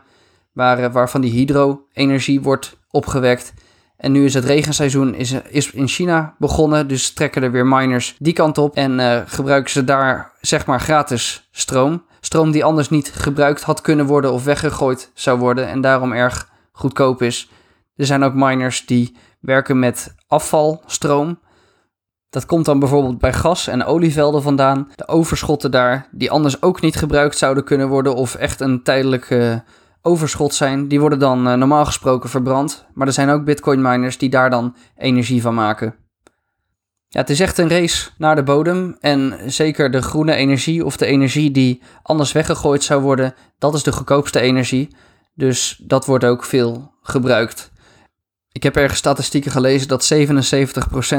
waar, 0.51 0.79
uh, 0.79 0.91
waarvan 0.91 1.21
die 1.21 1.31
hydro-energie 1.31 2.41
wordt 2.41 2.77
opgewekt. 2.89 3.53
En 3.97 4.11
nu 4.11 4.25
is 4.25 4.33
het 4.33 4.45
regenseizoen 4.45 5.15
is, 5.15 5.31
is 5.31 5.71
in 5.71 5.87
China 5.87 6.35
begonnen, 6.37 6.87
dus 6.87 7.13
trekken 7.13 7.43
er 7.43 7.51
weer 7.51 7.67
miners 7.67 8.15
die 8.19 8.33
kant 8.33 8.57
op 8.57 8.75
en 8.75 9.23
gebruiken 9.27 9.71
ze 9.71 9.83
daar 9.83 10.31
zeg 10.41 10.65
maar 10.65 10.79
gratis 10.79 11.47
stroom. 11.51 12.03
Stroom 12.19 12.51
die 12.51 12.63
anders 12.63 12.89
niet 12.89 13.11
gebruikt 13.11 13.63
had 13.63 13.81
kunnen 13.81 14.05
worden 14.05 14.31
of 14.31 14.43
weggegooid 14.43 15.11
zou 15.13 15.39
worden 15.39 15.67
en 15.67 15.81
daarom 15.81 16.11
erg 16.11 16.49
goedkoop 16.71 17.21
is. 17.21 17.49
Er 17.95 18.05
zijn 18.05 18.23
ook 18.23 18.33
miners 18.33 18.85
die 18.85 19.15
werken 19.39 19.79
met 19.79 20.19
afvalstroom. 20.31 21.39
Dat 22.29 22.45
komt 22.45 22.65
dan 22.65 22.79
bijvoorbeeld 22.79 23.17
bij 23.17 23.33
gas- 23.33 23.67
en 23.67 23.83
olievelden 23.83 24.41
vandaan. 24.41 24.91
De 24.95 25.07
overschotten 25.07 25.71
daar, 25.71 26.07
die 26.11 26.31
anders 26.31 26.61
ook 26.61 26.81
niet 26.81 26.95
gebruikt 26.95 27.37
zouden 27.37 27.63
kunnen 27.63 27.87
worden 27.87 28.15
of 28.15 28.35
echt 28.35 28.59
een 28.59 28.83
tijdelijk 28.83 29.29
uh, 29.29 29.55
overschot 30.01 30.53
zijn, 30.53 30.87
die 30.87 30.99
worden 30.99 31.19
dan 31.19 31.47
uh, 31.47 31.53
normaal 31.53 31.85
gesproken 31.85 32.29
verbrand. 32.29 32.85
Maar 32.93 33.07
er 33.07 33.13
zijn 33.13 33.29
ook 33.29 33.45
bitcoin 33.45 33.81
miners 33.81 34.17
die 34.17 34.29
daar 34.29 34.49
dan 34.49 34.75
energie 34.97 35.41
van 35.41 35.53
maken. 35.53 35.95
Ja, 37.07 37.19
het 37.19 37.29
is 37.29 37.39
echt 37.39 37.57
een 37.57 37.69
race 37.69 38.09
naar 38.17 38.35
de 38.35 38.43
bodem. 38.43 38.97
En 38.99 39.39
zeker 39.45 39.91
de 39.91 40.01
groene 40.01 40.35
energie 40.35 40.85
of 40.85 40.97
de 40.97 41.05
energie 41.05 41.51
die 41.51 41.81
anders 42.03 42.31
weggegooid 42.31 42.83
zou 42.83 43.01
worden, 43.01 43.33
dat 43.57 43.73
is 43.73 43.83
de 43.83 43.91
goedkoopste 43.91 44.39
energie. 44.39 44.95
Dus 45.33 45.81
dat 45.83 46.05
wordt 46.05 46.25
ook 46.25 46.43
veel 46.43 46.93
gebruikt. 47.01 47.70
Ik 48.51 48.63
heb 48.63 48.75
ergens 48.75 48.99
statistieken 48.99 49.51
gelezen 49.51 49.87
dat 49.87 50.13
77% 50.13 50.17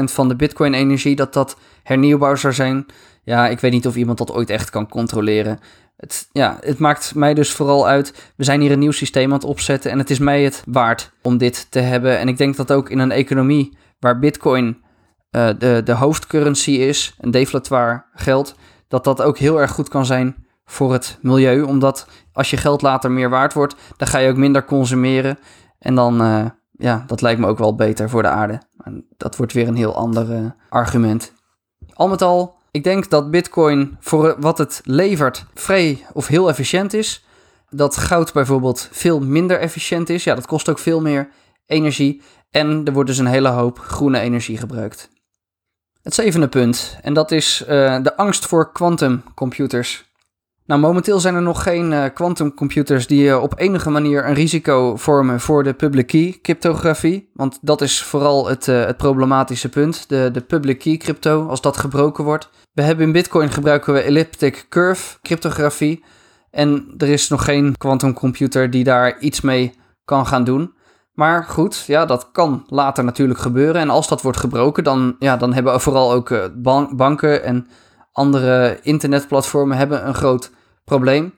van 0.03 0.27
de 0.27 0.35
Bitcoin-energie 0.35 1.15
dat 1.15 1.33
dat 1.33 1.57
hernieuwbaar 1.83 2.37
zou 2.37 2.53
zijn. 2.53 2.85
Ja, 3.23 3.47
ik 3.47 3.59
weet 3.59 3.71
niet 3.71 3.87
of 3.87 3.95
iemand 3.95 4.17
dat 4.17 4.31
ooit 4.31 4.49
echt 4.49 4.69
kan 4.69 4.89
controleren. 4.89 5.59
Het, 5.97 6.27
ja, 6.31 6.57
het 6.59 6.79
maakt 6.79 7.15
mij 7.15 7.33
dus 7.33 7.51
vooral 7.51 7.87
uit. 7.87 8.31
We 8.35 8.43
zijn 8.43 8.61
hier 8.61 8.71
een 8.71 8.79
nieuw 8.79 8.91
systeem 8.91 9.27
aan 9.27 9.37
het 9.37 9.43
opzetten 9.43 9.91
en 9.91 9.97
het 9.97 10.09
is 10.09 10.19
mij 10.19 10.43
het 10.43 10.63
waard 10.65 11.11
om 11.21 11.37
dit 11.37 11.67
te 11.69 11.79
hebben. 11.79 12.19
En 12.19 12.27
ik 12.27 12.37
denk 12.37 12.55
dat 12.55 12.71
ook 12.71 12.89
in 12.89 12.99
een 12.99 13.11
economie 13.11 13.77
waar 13.99 14.19
Bitcoin 14.19 14.67
uh, 15.31 15.49
de, 15.57 15.81
de 15.85 15.93
hoofdcurrency 15.93 16.71
is, 16.71 17.15
een 17.19 17.31
deflatoir 17.31 18.05
geld, 18.13 18.55
dat 18.87 19.03
dat 19.03 19.21
ook 19.21 19.37
heel 19.37 19.61
erg 19.61 19.71
goed 19.71 19.89
kan 19.89 20.05
zijn 20.05 20.35
voor 20.65 20.93
het 20.93 21.17
milieu. 21.21 21.61
Omdat 21.61 22.07
als 22.33 22.49
je 22.49 22.57
geld 22.57 22.81
later 22.81 23.11
meer 23.11 23.29
waard 23.29 23.53
wordt, 23.53 23.75
dan 23.97 24.07
ga 24.07 24.17
je 24.17 24.29
ook 24.29 24.37
minder 24.37 24.65
consumeren. 24.65 25.39
En 25.79 25.95
dan. 25.95 26.21
Uh, 26.21 26.45
ja, 26.83 27.03
dat 27.07 27.21
lijkt 27.21 27.39
me 27.39 27.47
ook 27.47 27.57
wel 27.57 27.75
beter 27.75 28.09
voor 28.09 28.21
de 28.21 28.27
aarde. 28.27 28.61
dat 29.17 29.35
wordt 29.35 29.53
weer 29.53 29.67
een 29.67 29.75
heel 29.75 29.95
ander 29.95 30.29
uh, 30.29 30.45
argument. 30.69 31.33
Al 31.93 32.07
met 32.07 32.21
al, 32.21 32.55
ik 32.71 32.83
denk 32.83 33.09
dat 33.09 33.31
Bitcoin 33.31 33.97
voor 33.99 34.35
wat 34.39 34.57
het 34.57 34.81
levert 34.83 35.45
vrij 35.53 36.05
of 36.13 36.27
heel 36.27 36.49
efficiënt 36.49 36.93
is. 36.93 37.25
Dat 37.69 37.97
goud 37.97 38.33
bijvoorbeeld 38.33 38.89
veel 38.91 39.19
minder 39.19 39.59
efficiënt 39.59 40.09
is. 40.09 40.23
Ja, 40.23 40.35
dat 40.35 40.45
kost 40.45 40.69
ook 40.69 40.79
veel 40.79 41.01
meer 41.01 41.29
energie. 41.65 42.21
En 42.51 42.85
er 42.85 42.93
wordt 42.93 43.09
dus 43.09 43.17
een 43.17 43.25
hele 43.25 43.49
hoop 43.49 43.79
groene 43.79 44.19
energie 44.19 44.57
gebruikt. 44.57 45.09
Het 46.01 46.13
zevende 46.13 46.47
punt, 46.47 46.97
en 47.01 47.13
dat 47.13 47.31
is 47.31 47.61
uh, 47.61 47.67
de 48.03 48.17
angst 48.17 48.45
voor 48.45 48.71
quantumcomputers. 48.71 50.12
Nou, 50.65 50.81
momenteel 50.81 51.19
zijn 51.19 51.35
er 51.35 51.41
nog 51.41 51.63
geen 51.63 52.13
quantumcomputers 52.13 53.03
uh, 53.03 53.07
die 53.07 53.27
uh, 53.27 53.41
op 53.41 53.59
enige 53.59 53.89
manier 53.89 54.25
een 54.27 54.33
risico 54.33 54.95
vormen 54.95 55.39
voor 55.39 55.63
de 55.63 55.73
public 55.73 56.07
key 56.07 56.39
cryptografie. 56.41 57.29
Want 57.33 57.57
dat 57.61 57.81
is 57.81 58.03
vooral 58.03 58.47
het, 58.47 58.65
het 58.65 58.97
problematische 58.97 59.69
punt, 59.69 60.09
de, 60.09 60.29
de 60.33 60.41
public 60.41 60.79
key 60.79 60.97
crypto, 60.97 61.47
als 61.47 61.61
dat 61.61 61.77
gebroken 61.77 62.23
wordt. 62.23 62.49
We 62.73 62.81
hebben 62.81 63.05
in 63.05 63.11
Bitcoin 63.11 63.49
gebruiken 63.49 63.93
we 63.93 64.01
elliptic 64.01 64.65
curve 64.69 65.17
cryptografie. 65.21 66.03
En 66.51 66.93
er 66.97 67.09
is 67.09 67.29
nog 67.29 67.45
geen 67.45 67.77
quantumcomputer 67.77 68.69
die 68.69 68.83
daar 68.83 69.19
iets 69.19 69.41
mee 69.41 69.73
kan 70.05 70.27
gaan 70.27 70.43
doen. 70.43 70.73
Maar 71.13 71.43
goed, 71.43 71.83
ja, 71.87 72.05
dat 72.05 72.29
kan 72.31 72.63
later 72.67 73.03
natuurlijk 73.03 73.39
gebeuren. 73.39 73.81
En 73.81 73.89
als 73.89 74.07
dat 74.07 74.21
wordt 74.21 74.37
gebroken, 74.37 74.83
dan, 74.83 75.15
ja, 75.19 75.37
dan 75.37 75.53
hebben 75.53 75.81
vooral 75.81 76.13
ook 76.13 76.51
banken 76.95 77.43
en 77.43 77.67
andere 78.13 78.79
internetplatformen 78.81 79.77
hebben 79.77 80.07
een 80.07 80.15
groot 80.15 80.51
probleem. 80.85 81.33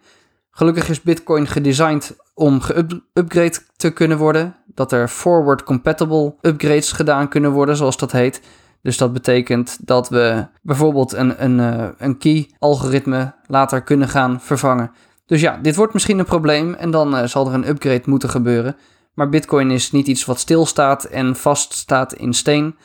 Gelukkig 0.52 0.90
is 0.90 1.02
Bitcoin 1.02 1.48
gedesigned 1.48 2.16
om 2.34 2.62
geupgrade 2.62 3.58
te 3.76 3.90
kunnen 3.90 4.18
worden. 4.18 4.56
Dat 4.66 4.92
er 4.92 5.08
forward 5.08 5.64
compatible 5.64 6.36
upgrades 6.42 6.92
gedaan 6.92 7.28
kunnen 7.28 7.52
worden, 7.52 7.76
zoals 7.76 7.98
dat 7.98 8.12
heet. 8.12 8.42
Dus 8.82 8.98
dat 8.98 9.14
betekent 9.14 9.78
dat 9.82 10.10
we 10.10 10.48
bijvoorbeeld 10.62 11.14
een, 11.14 11.44
een, 11.44 11.60
eh, 11.60 11.88
een 11.98 12.18
key-algoritme 12.18 13.34
later 13.48 13.82
kunnen 13.82 14.08
gaan 14.08 14.42
vervangen. 14.42 14.92
Dus 15.26 15.42
ja, 15.42 15.60
dit 15.62 15.76
wordt 15.76 15.94
misschien 15.94 16.20
een 16.20 16.26
probleem 16.26 16.74
en 16.74 16.92
dan 16.92 17.16
uh, 17.16 17.24
zal 17.24 17.48
er 17.48 17.54
een 17.54 17.68
upgrade 17.68 18.04
moeten 18.06 18.30
gebeuren. 18.30 18.76
Maar 19.14 19.30
Bitcoin 19.30 19.72
is 19.72 19.92
niet 19.92 20.08
iets 20.08 20.26
wat 20.26 20.40
stilstaat 20.40 21.04
en 21.04 21.36
vaststaat 21.36 22.14
in 22.14 22.34
steen. 22.34 22.76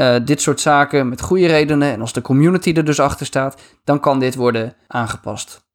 Uh, 0.00 0.16
dit 0.24 0.40
soort 0.40 0.60
zaken 0.60 1.08
met 1.08 1.20
goede 1.20 1.46
redenen 1.46 1.92
en 1.92 2.00
als 2.00 2.12
de 2.12 2.20
community 2.20 2.72
er 2.72 2.84
dus 2.84 3.00
achter 3.00 3.26
staat, 3.26 3.60
dan 3.84 4.00
kan 4.00 4.18
dit 4.18 4.34
worden 4.34 4.74
aangepast. 4.86 5.68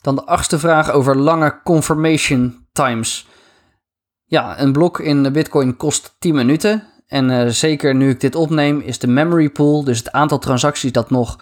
Dan 0.00 0.14
de 0.14 0.24
achtste 0.24 0.58
vraag 0.58 0.90
over 0.90 1.16
lange 1.16 1.60
confirmation 1.64 2.66
times. 2.72 3.28
Ja, 4.24 4.60
een 4.60 4.72
blok 4.72 5.00
in 5.00 5.32
Bitcoin 5.32 5.76
kost 5.76 6.16
10 6.18 6.34
minuten. 6.34 6.82
En 7.06 7.30
uh, 7.30 7.46
zeker 7.48 7.94
nu 7.94 8.10
ik 8.10 8.20
dit 8.20 8.34
opneem, 8.34 8.80
is 8.80 8.98
de 8.98 9.06
memory 9.06 9.50
pool, 9.50 9.84
dus 9.84 9.98
het 9.98 10.12
aantal 10.12 10.38
transacties 10.38 10.92
dat 10.92 11.10
nog 11.10 11.40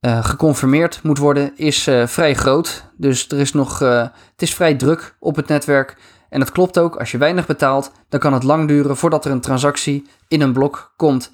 uh, 0.00 0.24
geconfirmeerd 0.24 1.02
moet 1.02 1.18
worden, 1.18 1.56
is 1.56 1.82
vrij 2.04 2.34
groot. 2.34 2.84
Dus 2.96 3.28
er 3.28 3.38
is 3.38 3.52
nog, 3.52 3.78
het 3.78 4.42
is 4.42 4.54
vrij 4.54 4.74
druk 4.74 5.16
op 5.18 5.36
het 5.36 5.48
netwerk. 5.48 5.96
En 6.36 6.42
het 6.42 6.52
klopt 6.52 6.78
ook, 6.78 6.96
als 6.96 7.10
je 7.10 7.18
weinig 7.18 7.46
betaalt, 7.46 7.92
dan 8.08 8.20
kan 8.20 8.32
het 8.32 8.42
lang 8.42 8.68
duren 8.68 8.96
voordat 8.96 9.24
er 9.24 9.30
een 9.30 9.40
transactie 9.40 10.06
in 10.28 10.40
een 10.40 10.52
blok 10.52 10.92
komt. 10.96 11.30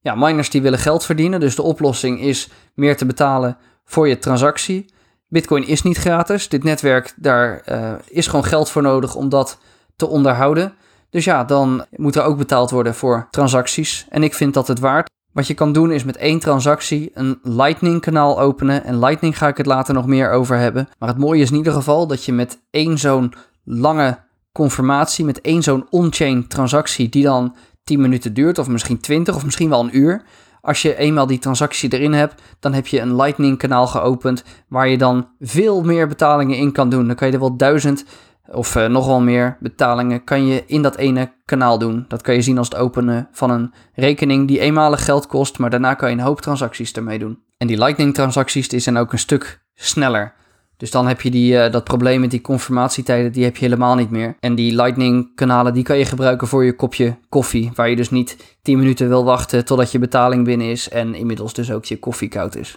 Ja, 0.00 0.14
miners 0.14 0.50
die 0.50 0.62
willen 0.62 0.78
geld 0.78 1.04
verdienen, 1.04 1.40
dus 1.40 1.56
de 1.56 1.62
oplossing 1.62 2.20
is 2.20 2.50
meer 2.74 2.96
te 2.96 3.06
betalen 3.06 3.56
voor 3.84 4.08
je 4.08 4.18
transactie. 4.18 4.92
Bitcoin 5.28 5.66
is 5.66 5.82
niet 5.82 5.96
gratis. 5.96 6.48
Dit 6.48 6.64
netwerk, 6.64 7.14
daar 7.16 7.62
uh, 7.68 7.92
is 8.08 8.26
gewoon 8.26 8.44
geld 8.44 8.70
voor 8.70 8.82
nodig 8.82 9.14
om 9.14 9.28
dat 9.28 9.58
te 9.96 10.06
onderhouden. 10.06 10.74
Dus 11.10 11.24
ja, 11.24 11.44
dan 11.44 11.84
moet 11.90 12.16
er 12.16 12.22
ook 12.22 12.38
betaald 12.38 12.70
worden 12.70 12.94
voor 12.94 13.28
transacties. 13.30 14.06
En 14.08 14.22
ik 14.22 14.34
vind 14.34 14.54
dat 14.54 14.68
het 14.68 14.78
waard. 14.78 15.10
Wat 15.32 15.46
je 15.46 15.54
kan 15.54 15.72
doen 15.72 15.92
is 15.92 16.04
met 16.04 16.16
één 16.16 16.38
transactie 16.38 17.10
een 17.14 17.38
Lightning 17.42 18.00
kanaal 18.00 18.40
openen. 18.40 18.84
En 18.84 18.98
Lightning 18.98 19.38
ga 19.38 19.48
ik 19.48 19.56
het 19.56 19.66
later 19.66 19.94
nog 19.94 20.06
meer 20.06 20.30
over 20.30 20.56
hebben. 20.56 20.88
Maar 20.98 21.08
het 21.08 21.18
mooie 21.18 21.42
is 21.42 21.50
in 21.50 21.56
ieder 21.56 21.72
geval 21.72 22.06
dat 22.06 22.24
je 22.24 22.32
met 22.32 22.58
één 22.70 22.98
zo'n 22.98 23.32
lange 23.64 24.26
confirmatie, 24.58 25.24
met 25.24 25.40
één 25.40 25.62
zo'n 25.62 25.86
on-chain 25.90 26.48
transactie 26.48 27.08
die 27.08 27.22
dan 27.22 27.54
10 27.84 28.00
minuten 28.00 28.34
duurt, 28.34 28.58
of 28.58 28.68
misschien 28.68 29.00
20, 29.00 29.34
of 29.34 29.44
misschien 29.44 29.68
wel 29.68 29.80
een 29.80 29.96
uur. 29.96 30.22
Als 30.60 30.82
je 30.82 30.96
eenmaal 30.96 31.26
die 31.26 31.38
transactie 31.38 31.92
erin 31.92 32.12
hebt, 32.12 32.42
dan 32.60 32.72
heb 32.72 32.86
je 32.86 33.00
een 33.00 33.16
Lightning 33.16 33.58
kanaal 33.58 33.86
geopend 33.86 34.44
waar 34.68 34.88
je 34.88 34.98
dan 34.98 35.28
veel 35.40 35.82
meer 35.82 36.08
betalingen 36.08 36.56
in 36.56 36.72
kan 36.72 36.90
doen. 36.90 37.06
Dan 37.06 37.16
kan 37.16 37.28
je 37.28 37.34
er 37.34 37.40
wel 37.40 37.56
duizend 37.56 38.04
of 38.46 38.74
uh, 38.74 38.86
nog 38.86 39.06
wel 39.06 39.20
meer 39.20 39.56
betalingen 39.60 40.24
kan 40.24 40.46
je 40.46 40.62
in 40.66 40.82
dat 40.82 40.96
ene 40.96 41.32
kanaal 41.44 41.78
doen. 41.78 42.04
Dat 42.08 42.22
kan 42.22 42.34
je 42.34 42.42
zien 42.42 42.58
als 42.58 42.68
het 42.68 42.78
openen 42.78 43.28
van 43.32 43.50
een 43.50 43.72
rekening 43.94 44.48
die 44.48 44.60
eenmalig 44.60 45.04
geld 45.04 45.26
kost, 45.26 45.58
maar 45.58 45.70
daarna 45.70 45.94
kan 45.94 46.10
je 46.10 46.16
een 46.16 46.22
hoop 46.22 46.40
transacties 46.40 46.92
ermee 46.92 47.18
doen. 47.18 47.42
En 47.56 47.66
die 47.66 47.78
Lightning 47.78 48.14
transacties 48.14 48.68
die 48.68 48.80
zijn 48.80 48.96
ook 48.96 49.12
een 49.12 49.18
stuk 49.18 49.60
sneller. 49.74 50.34
Dus 50.78 50.90
dan 50.90 51.06
heb 51.06 51.20
je 51.20 51.30
die, 51.30 51.52
uh, 51.52 51.70
dat 51.70 51.84
probleem 51.84 52.20
met 52.20 52.30
die 52.30 52.40
confirmatietijden, 52.40 53.32
die 53.32 53.44
heb 53.44 53.56
je 53.56 53.64
helemaal 53.64 53.94
niet 53.94 54.10
meer. 54.10 54.36
En 54.40 54.54
die 54.54 54.74
Lightning 54.74 55.34
kanalen, 55.34 55.74
die 55.74 55.82
kan 55.82 55.98
je 55.98 56.04
gebruiken 56.04 56.48
voor 56.48 56.64
je 56.64 56.76
kopje 56.76 57.18
koffie. 57.28 57.70
Waar 57.74 57.90
je 57.90 57.96
dus 57.96 58.10
niet 58.10 58.56
10 58.62 58.78
minuten 58.78 59.08
wil 59.08 59.24
wachten 59.24 59.64
totdat 59.64 59.92
je 59.92 59.98
betaling 59.98 60.44
binnen 60.44 60.66
is 60.66 60.88
en 60.88 61.14
inmiddels 61.14 61.52
dus 61.52 61.72
ook 61.72 61.84
je 61.84 61.98
koffie 61.98 62.28
koud 62.28 62.56
is. 62.56 62.76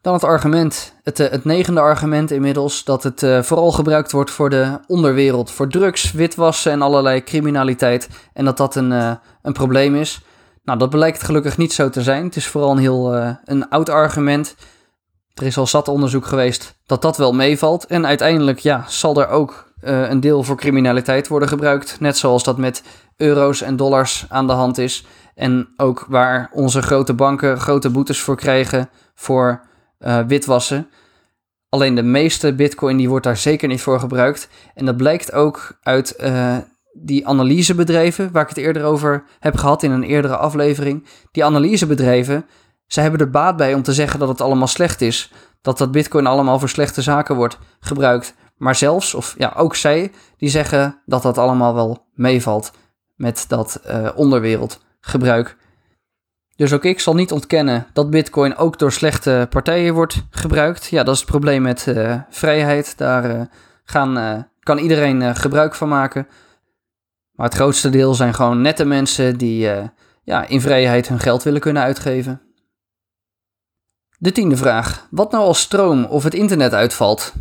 Dan 0.00 0.12
het 0.12 0.24
argument, 0.24 0.94
het, 1.02 1.20
eh, 1.20 1.30
het 1.30 1.44
negende 1.44 1.80
argument 1.80 2.30
inmiddels, 2.30 2.84
dat 2.84 3.02
het 3.02 3.22
uh, 3.22 3.42
vooral 3.42 3.72
gebruikt 3.72 4.12
wordt 4.12 4.30
voor 4.30 4.50
de 4.50 4.78
onderwereld. 4.86 5.50
Voor 5.50 5.68
drugs, 5.68 6.12
witwassen 6.12 6.72
en 6.72 6.82
allerlei 6.82 7.22
criminaliteit. 7.22 8.08
En 8.32 8.44
dat 8.44 8.56
dat 8.56 8.74
een, 8.74 8.90
een 9.42 9.52
probleem 9.52 9.94
is. 9.94 10.20
Nou, 10.64 10.78
dat 10.78 10.90
blijkt 10.90 11.22
gelukkig 11.22 11.56
niet 11.56 11.72
zo 11.72 11.90
te 11.90 12.02
zijn. 12.02 12.24
Het 12.24 12.36
is 12.36 12.46
vooral 12.46 12.70
een 12.70 12.78
heel 12.78 13.14
een 13.44 13.68
oud 13.68 13.88
argument. 13.88 14.54
Er 15.38 15.46
is 15.46 15.56
al 15.56 15.66
zat 15.66 15.88
onderzoek 15.88 16.26
geweest 16.26 16.74
dat 16.86 17.02
dat 17.02 17.16
wel 17.16 17.32
meevalt. 17.32 17.86
En 17.86 18.06
uiteindelijk 18.06 18.58
ja, 18.58 18.84
zal 18.88 19.20
er 19.20 19.28
ook 19.28 19.72
uh, 19.84 20.08
een 20.10 20.20
deel 20.20 20.42
voor 20.42 20.56
criminaliteit 20.56 21.28
worden 21.28 21.48
gebruikt. 21.48 22.00
Net 22.00 22.16
zoals 22.16 22.44
dat 22.44 22.58
met 22.58 22.82
euro's 23.16 23.62
en 23.62 23.76
dollars 23.76 24.26
aan 24.28 24.46
de 24.46 24.52
hand 24.52 24.78
is. 24.78 25.06
En 25.34 25.68
ook 25.76 26.06
waar 26.08 26.50
onze 26.52 26.82
grote 26.82 27.14
banken 27.14 27.60
grote 27.60 27.90
boetes 27.90 28.20
voor 28.20 28.36
krijgen 28.36 28.90
voor 29.14 29.60
uh, 30.00 30.20
witwassen. 30.26 30.88
Alleen 31.68 31.94
de 31.94 32.02
meeste 32.02 32.54
bitcoin 32.54 32.96
die 32.96 33.08
wordt 33.08 33.24
daar 33.24 33.36
zeker 33.36 33.68
niet 33.68 33.80
voor 33.80 34.00
gebruikt. 34.00 34.48
En 34.74 34.84
dat 34.84 34.96
blijkt 34.96 35.32
ook 35.32 35.78
uit 35.82 36.14
uh, 36.20 36.56
die 36.92 37.26
analysebedrijven, 37.26 38.32
waar 38.32 38.42
ik 38.42 38.48
het 38.48 38.58
eerder 38.58 38.84
over 38.84 39.24
heb 39.38 39.56
gehad 39.56 39.82
in 39.82 39.90
een 39.90 40.02
eerdere 40.02 40.36
aflevering. 40.36 41.06
Die 41.32 41.44
analysebedrijven 41.44 42.46
ze 42.88 43.00
hebben 43.00 43.20
er 43.20 43.30
baat 43.30 43.56
bij 43.56 43.74
om 43.74 43.82
te 43.82 43.92
zeggen 43.92 44.18
dat 44.18 44.28
het 44.28 44.40
allemaal 44.40 44.66
slecht 44.66 45.00
is. 45.00 45.32
Dat 45.60 45.78
dat 45.78 45.92
bitcoin 45.92 46.26
allemaal 46.26 46.58
voor 46.58 46.68
slechte 46.68 47.02
zaken 47.02 47.36
wordt 47.36 47.58
gebruikt. 47.80 48.34
Maar 48.56 48.74
zelfs, 48.74 49.14
of 49.14 49.34
ja, 49.38 49.52
ook 49.56 49.76
zij, 49.76 50.12
die 50.36 50.48
zeggen 50.48 51.00
dat 51.06 51.22
dat 51.22 51.38
allemaal 51.38 51.74
wel 51.74 52.06
meevalt 52.14 52.70
met 53.16 53.44
dat 53.48 53.80
uh, 53.86 54.08
onderwereldgebruik. 54.14 55.56
Dus 56.56 56.72
ook 56.72 56.84
ik 56.84 57.00
zal 57.00 57.14
niet 57.14 57.32
ontkennen 57.32 57.86
dat 57.92 58.10
bitcoin 58.10 58.56
ook 58.56 58.78
door 58.78 58.92
slechte 58.92 59.46
partijen 59.50 59.94
wordt 59.94 60.22
gebruikt. 60.30 60.86
Ja, 60.86 61.02
dat 61.02 61.14
is 61.14 61.20
het 61.20 61.30
probleem 61.30 61.62
met 61.62 61.86
uh, 61.86 62.14
vrijheid. 62.30 62.98
Daar 62.98 63.36
uh, 63.36 63.42
gaan, 63.84 64.46
kan 64.60 64.78
iedereen 64.78 65.36
gebruik 65.36 65.74
van 65.74 65.88
maken. 65.88 66.26
Maar 67.32 67.46
het 67.46 67.54
grootste 67.54 67.90
deel 67.90 68.14
zijn 68.14 68.34
gewoon 68.34 68.60
nette 68.60 68.84
mensen 68.84 69.38
die 69.38 69.70
ja, 70.22 70.46
in 70.48 70.60
vrijheid 70.60 71.08
hun 71.08 71.18
geld 71.18 71.42
willen 71.42 71.60
kunnen 71.60 71.82
uitgeven. 71.82 72.47
De 74.20 74.32
tiende 74.32 74.56
vraag. 74.56 75.06
Wat 75.10 75.32
nou 75.32 75.44
als 75.44 75.60
stroom 75.60 76.04
of 76.04 76.24
het 76.24 76.34
internet 76.34 76.74
uitvalt? 76.74 77.32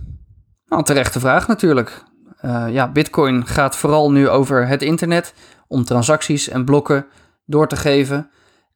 Nou, 0.67 0.83
terechte 0.83 1.19
vraag 1.19 1.47
natuurlijk. 1.47 2.03
Uh, 2.41 2.65
ja, 2.69 2.91
Bitcoin 2.91 3.45
gaat 3.45 3.75
vooral 3.75 4.11
nu 4.11 4.29
over 4.29 4.67
het 4.67 4.81
internet 4.81 5.33
om 5.67 5.83
transacties 5.83 6.49
en 6.49 6.65
blokken 6.65 7.05
door 7.45 7.67
te 7.67 7.75
geven. 7.75 8.29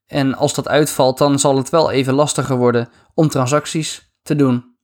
En 0.05 0.35
als 0.35 0.53
dat 0.53 0.67
uitvalt, 0.67 1.17
dan 1.17 1.39
zal 1.39 1.57
het 1.57 1.69
wel 1.69 1.91
even 1.91 2.13
lastiger 2.13 2.55
worden 2.55 2.89
om 3.13 3.27
transacties 3.27 4.13
te 4.23 4.35
doen. 4.35 4.75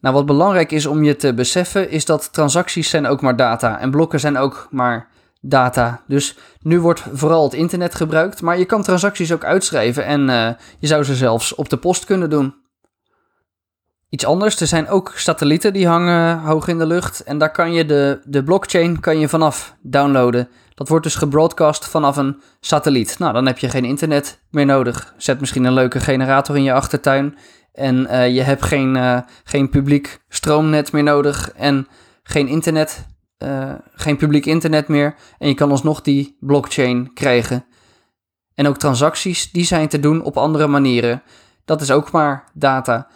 Nou, 0.00 0.14
wat 0.14 0.26
belangrijk 0.26 0.72
is 0.72 0.86
om 0.86 1.02
je 1.02 1.16
te 1.16 1.34
beseffen, 1.34 1.90
is 1.90 2.04
dat 2.04 2.32
transacties 2.32 2.90
zijn 2.90 3.06
ook 3.06 3.20
maar 3.20 3.36
data 3.36 3.78
en 3.78 3.90
blokken 3.90 4.20
zijn 4.20 4.36
ook 4.36 4.68
maar 4.70 5.08
data. 5.40 6.02
Dus 6.06 6.36
nu 6.60 6.80
wordt 6.80 7.04
vooral 7.12 7.44
het 7.44 7.54
internet 7.54 7.94
gebruikt, 7.94 8.42
maar 8.42 8.58
je 8.58 8.64
kan 8.64 8.82
transacties 8.82 9.32
ook 9.32 9.44
uitschrijven 9.44 10.04
en 10.04 10.28
uh, 10.28 10.50
je 10.78 10.86
zou 10.86 11.04
ze 11.04 11.14
zelfs 11.14 11.54
op 11.54 11.68
de 11.68 11.76
post 11.76 12.04
kunnen 12.04 12.30
doen. 12.30 12.54
Iets 14.08 14.26
anders, 14.26 14.60
er 14.60 14.66
zijn 14.66 14.88
ook 14.88 15.12
satellieten 15.16 15.72
die 15.72 15.86
hangen 15.86 16.38
hoog 16.38 16.68
in 16.68 16.78
de 16.78 16.86
lucht 16.86 17.22
en 17.22 17.38
daar 17.38 17.52
kan 17.52 17.72
je 17.72 17.84
de, 17.84 18.20
de 18.24 18.44
blockchain 18.44 19.00
kan 19.00 19.18
je 19.18 19.28
vanaf 19.28 19.76
downloaden. 19.82 20.48
Dat 20.74 20.88
wordt 20.88 21.04
dus 21.04 21.14
gebroadcast 21.14 21.88
vanaf 21.88 22.16
een 22.16 22.40
satelliet. 22.60 23.18
Nou, 23.18 23.32
dan 23.32 23.46
heb 23.46 23.58
je 23.58 23.68
geen 23.68 23.84
internet 23.84 24.40
meer 24.50 24.66
nodig. 24.66 25.14
Zet 25.16 25.40
misschien 25.40 25.64
een 25.64 25.72
leuke 25.72 26.00
generator 26.00 26.56
in 26.56 26.62
je 26.62 26.72
achtertuin 26.72 27.38
en 27.72 27.96
uh, 27.96 28.34
je 28.34 28.42
hebt 28.42 28.64
geen, 28.64 28.94
uh, 28.94 29.18
geen 29.44 29.68
publiek 29.70 30.20
stroomnet 30.28 30.92
meer 30.92 31.02
nodig 31.02 31.52
en 31.52 31.88
geen 32.22 32.48
internet 32.48 33.06
eh, 33.38 33.74
geen 33.94 34.16
publiek 34.16 34.46
internet 34.46 34.88
meer 34.88 35.14
en 35.38 35.48
je 35.48 35.54
kan 35.54 35.70
alsnog 35.70 36.00
die 36.00 36.36
blockchain 36.40 37.12
krijgen. 37.14 37.64
En 38.54 38.66
ook 38.66 38.76
transacties, 38.76 39.50
die 39.52 39.64
zijn 39.64 39.88
te 39.88 40.00
doen 40.00 40.22
op 40.22 40.36
andere 40.36 40.66
manieren. 40.66 41.22
Dat 41.64 41.80
is 41.80 41.90
ook 41.90 42.10
maar 42.10 42.44
data. 42.54 43.06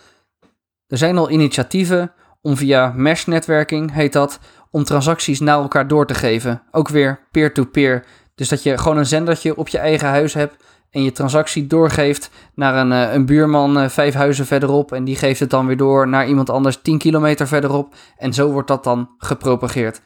Er 0.86 0.98
zijn 0.98 1.18
al 1.18 1.30
initiatieven 1.30 2.12
om 2.40 2.56
via 2.56 2.92
mesh-netwerking, 2.96 3.92
heet 3.92 4.12
dat, 4.12 4.38
om 4.70 4.84
transacties 4.84 5.40
naar 5.40 5.58
elkaar 5.58 5.88
door 5.88 6.06
te 6.06 6.14
geven. 6.14 6.62
Ook 6.70 6.88
weer 6.88 7.26
peer-to-peer. 7.30 8.04
Dus 8.34 8.48
dat 8.48 8.62
je 8.62 8.78
gewoon 8.78 8.98
een 8.98 9.06
zendertje 9.06 9.56
op 9.56 9.68
je 9.68 9.78
eigen 9.78 10.08
huis 10.08 10.34
hebt 10.34 10.64
en 10.92 11.02
je 11.02 11.12
transactie 11.12 11.66
doorgeeft 11.66 12.30
naar 12.54 12.76
een, 12.76 12.92
eh, 12.92 13.12
een 13.12 13.26
buurman 13.26 13.78
uh, 13.78 13.88
vijf 13.88 14.14
huizen 14.14 14.46
verderop 14.46 14.92
en 14.92 15.04
die 15.04 15.16
geeft 15.16 15.40
het 15.40 15.50
dan 15.50 15.66
weer 15.66 15.76
door 15.76 16.08
naar 16.08 16.28
iemand 16.28 16.50
anders 16.50 16.78
10 16.82 16.98
kilometer 16.98 17.46
verderop 17.46 17.94
en 18.16 18.32
zo 18.32 18.50
wordt 18.50 18.68
dat 18.68 18.84
dan 18.84 19.10
gepropageerd. 19.18 20.00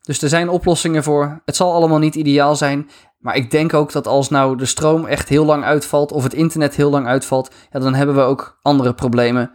Dus 0.00 0.22
er 0.22 0.28
zijn 0.28 0.48
oplossingen 0.48 1.02
voor. 1.02 1.40
Het 1.44 1.56
zal 1.56 1.72
allemaal 1.72 1.98
niet 1.98 2.14
ideaal 2.14 2.56
zijn, 2.56 2.90
maar 3.18 3.36
ik 3.36 3.50
denk 3.50 3.74
ook 3.74 3.92
dat 3.92 4.06
als 4.06 4.28
nou 4.28 4.56
de 4.56 4.66
stroom 4.66 5.06
echt 5.06 5.28
heel 5.28 5.44
lang 5.44 5.64
uitvalt 5.64 6.12
of 6.12 6.22
het 6.22 6.34
internet 6.34 6.76
heel 6.76 6.90
lang 6.90 7.06
uitvalt, 7.06 7.54
ja, 7.70 7.80
dan 7.80 7.94
hebben 7.94 8.14
we 8.14 8.20
ook 8.20 8.58
andere 8.62 8.94
problemen. 8.94 9.50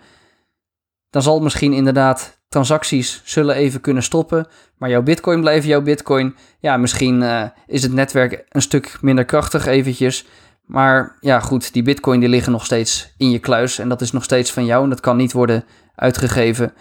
Dan 1.10 1.22
zal 1.22 1.40
misschien 1.40 1.74
inderdaad 1.74 2.40
transacties 2.50 3.22
zullen 3.26 3.56
even 3.56 3.82
kunnen 3.82 4.04
stoppen, 4.04 4.48
maar 4.78 4.90
jouw 4.90 5.02
bitcoin 5.02 5.42
blijft 5.42 5.66
jouw 5.66 5.82
bitcoin. 5.82 6.36
Ja, 6.60 6.78
misschien 6.78 7.22
uh, 7.22 7.44
is 7.68 7.84
het 7.84 7.94
netwerk 7.94 8.46
een 8.50 8.62
stuk 8.62 8.98
minder 9.02 9.26
krachtig 9.26 9.66
eventjes, 9.66 10.26
maar 10.66 11.18
ja 11.20 11.40
goed, 11.40 11.74
die 11.74 11.84
bitcoin 11.84 12.20
die 12.20 12.30
liggen 12.30 12.52
nog 12.52 12.66
steeds 12.66 13.14
in 13.18 13.30
je 13.30 13.40
kluis 13.40 13.80
en 13.80 13.90
dat 13.90 14.02
is 14.02 14.12
nog 14.12 14.24
steeds 14.24 14.52
van 14.52 14.66
jou 14.66 14.84
en 14.84 14.90
dat 14.90 15.00
kan 15.00 15.18
niet 15.18 15.32
worden 15.32 15.64
uitgegeven. 15.96 16.74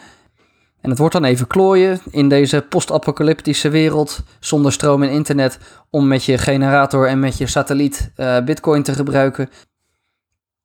En 0.80 0.90
het 0.90 0.98
wordt 0.98 1.14
dan 1.14 1.24
even 1.24 1.46
klooien 1.46 2.00
in 2.10 2.28
deze 2.28 2.64
post-apocalyptische 2.68 3.68
wereld 3.68 4.22
zonder 4.40 4.72
stroom 4.72 5.02
en 5.02 5.10
internet 5.10 5.58
om 5.90 6.08
met 6.08 6.24
je 6.24 6.38
generator 6.38 7.08
en 7.08 7.20
met 7.20 7.38
je 7.38 7.46
satelliet 7.46 8.12
uh, 8.16 8.40
bitcoin 8.40 8.82
te 8.82 8.94
gebruiken. 8.94 9.48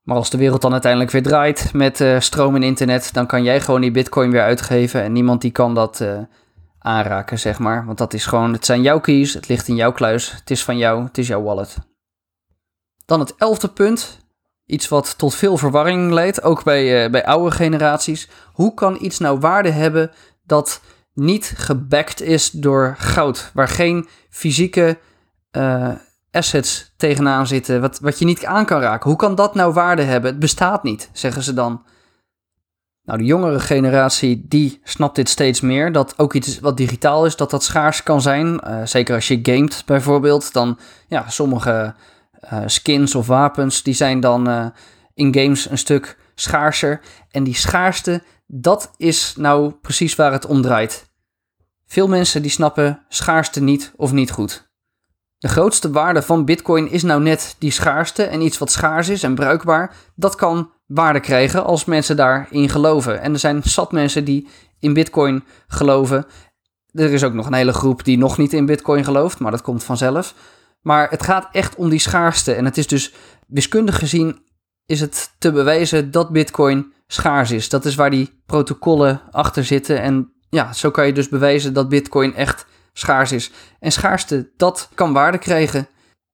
Maar 0.01 0.15
als 0.15 0.29
de 0.29 0.37
wereld 0.37 0.61
dan 0.61 0.71
uiteindelijk 0.71 1.11
weer 1.11 1.23
draait 1.23 1.73
met 1.73 1.99
uh, 1.99 2.19
stroom 2.19 2.55
en 2.55 2.63
internet, 2.63 3.13
dan 3.13 3.27
kan 3.27 3.43
jij 3.43 3.61
gewoon 3.61 3.81
die 3.81 3.91
bitcoin 3.91 4.31
weer 4.31 4.41
uitgeven 4.41 5.01
en 5.03 5.11
niemand 5.11 5.41
die 5.41 5.51
kan 5.51 5.73
dat 5.75 5.99
uh, 5.99 6.19
aanraken, 6.79 7.39
zeg 7.39 7.59
maar. 7.59 7.85
Want 7.85 7.97
dat 7.97 8.13
is 8.13 8.25
gewoon, 8.25 8.53
het 8.53 8.65
zijn 8.65 8.81
jouw 8.81 8.99
keys, 8.99 9.33
het 9.33 9.47
ligt 9.47 9.67
in 9.67 9.75
jouw 9.75 9.91
kluis, 9.91 10.31
het 10.31 10.49
is 10.49 10.63
van 10.63 10.77
jou, 10.77 11.03
het 11.03 11.17
is 11.17 11.27
jouw 11.27 11.41
wallet. 11.41 11.77
Dan 13.05 13.19
het 13.19 13.35
elfde 13.35 13.67
punt, 13.67 14.19
iets 14.65 14.87
wat 14.87 15.17
tot 15.17 15.35
veel 15.35 15.57
verwarring 15.57 16.11
leidt, 16.11 16.43
ook 16.43 16.63
bij, 16.63 17.03
uh, 17.03 17.11
bij 17.11 17.25
oude 17.25 17.51
generaties. 17.55 18.29
Hoe 18.53 18.73
kan 18.73 18.97
iets 18.99 19.19
nou 19.19 19.39
waarde 19.39 19.71
hebben 19.71 20.11
dat 20.45 20.81
niet 21.13 21.53
gebackt 21.57 22.21
is 22.21 22.51
door 22.51 22.95
goud, 22.97 23.51
waar 23.53 23.67
geen 23.67 24.07
fysieke 24.29 24.97
assets 26.31 26.93
tegenaan 26.97 27.47
zitten, 27.47 27.81
wat, 27.81 27.99
wat 27.99 28.19
je 28.19 28.25
niet 28.25 28.45
aan 28.45 28.65
kan 28.65 28.81
raken. 28.81 29.09
Hoe 29.09 29.19
kan 29.19 29.35
dat 29.35 29.55
nou 29.55 29.73
waarde 29.73 30.01
hebben? 30.01 30.31
Het 30.31 30.39
bestaat 30.39 30.83
niet, 30.83 31.09
zeggen 31.13 31.43
ze 31.43 31.53
dan. 31.53 31.83
Nou, 33.03 33.19
de 33.19 33.25
jongere 33.25 33.59
generatie 33.59 34.45
die 34.47 34.79
snapt 34.83 35.15
dit 35.15 35.29
steeds 35.29 35.61
meer. 35.61 35.91
Dat 35.91 36.19
ook 36.19 36.33
iets 36.33 36.59
wat 36.59 36.77
digitaal 36.77 37.25
is, 37.25 37.35
dat 37.35 37.49
dat 37.49 37.63
schaars 37.63 38.03
kan 38.03 38.21
zijn. 38.21 38.61
Uh, 38.67 38.81
zeker 38.83 39.15
als 39.15 39.27
je 39.27 39.39
gamet 39.43 39.83
bijvoorbeeld. 39.85 40.53
Dan, 40.53 40.79
ja, 41.07 41.29
sommige 41.29 41.95
uh, 42.53 42.59
skins 42.65 43.15
of 43.15 43.27
wapens, 43.27 43.83
die 43.83 43.93
zijn 43.93 44.19
dan 44.19 44.49
uh, 44.49 44.65
in 45.13 45.33
games 45.33 45.69
een 45.69 45.77
stuk 45.77 46.17
schaarser. 46.35 47.01
En 47.31 47.43
die 47.43 47.55
schaarste, 47.55 48.23
dat 48.47 48.91
is 48.97 49.33
nou 49.37 49.71
precies 49.71 50.15
waar 50.15 50.31
het 50.31 50.45
om 50.45 50.61
draait. 50.61 51.09
Veel 51.85 52.07
mensen 52.07 52.41
die 52.41 52.51
snappen 52.51 53.05
schaarste 53.09 53.61
niet 53.61 53.93
of 53.95 54.11
niet 54.11 54.31
goed. 54.31 54.70
De 55.41 55.47
grootste 55.47 55.91
waarde 55.91 56.21
van 56.21 56.45
Bitcoin 56.45 56.89
is 56.89 57.03
nou 57.03 57.21
net 57.21 57.55
die 57.57 57.71
schaarste 57.71 58.23
en 58.23 58.41
iets 58.41 58.57
wat 58.57 58.71
schaars 58.71 59.09
is 59.09 59.23
en 59.23 59.35
bruikbaar. 59.35 59.95
Dat 60.15 60.35
kan 60.35 60.71
waarde 60.85 61.19
krijgen 61.19 61.63
als 61.63 61.85
mensen 61.85 62.15
daarin 62.15 62.69
geloven. 62.69 63.21
En 63.21 63.33
er 63.33 63.39
zijn 63.39 63.63
zat 63.63 63.91
mensen 63.91 64.25
die 64.25 64.47
in 64.79 64.93
Bitcoin 64.93 65.43
geloven. 65.67 66.25
Er 66.91 67.13
is 67.13 67.23
ook 67.23 67.33
nog 67.33 67.45
een 67.45 67.53
hele 67.53 67.73
groep 67.73 68.03
die 68.03 68.17
nog 68.17 68.37
niet 68.37 68.53
in 68.53 68.65
Bitcoin 68.65 69.03
gelooft, 69.03 69.39
maar 69.39 69.51
dat 69.51 69.61
komt 69.61 69.83
vanzelf. 69.83 70.35
Maar 70.81 71.09
het 71.09 71.23
gaat 71.23 71.47
echt 71.51 71.75
om 71.75 71.89
die 71.89 71.99
schaarste. 71.99 72.53
En 72.53 72.65
het 72.65 72.77
is 72.77 72.87
dus 72.87 73.13
wiskundig 73.47 73.99
gezien 73.99 74.39
is 74.85 74.99
het 74.99 75.31
te 75.39 75.51
bewijzen 75.51 76.11
dat 76.11 76.29
Bitcoin 76.29 76.93
schaars 77.07 77.51
is. 77.51 77.69
Dat 77.69 77.85
is 77.85 77.95
waar 77.95 78.09
die 78.09 78.41
protocollen 78.45 79.21
achter 79.31 79.63
zitten. 79.63 80.01
En 80.01 80.33
ja, 80.49 80.73
zo 80.73 80.91
kan 80.91 81.05
je 81.05 81.13
dus 81.13 81.29
bewijzen 81.29 81.73
dat 81.73 81.89
Bitcoin 81.89 82.35
echt 82.35 82.65
schaars 82.93 83.31
is. 83.31 83.51
En 83.79 83.91
schaarste, 83.91 84.51
dat 84.57 84.89
kan 84.95 85.13
waarde 85.13 85.37
krijgen. 85.37 85.87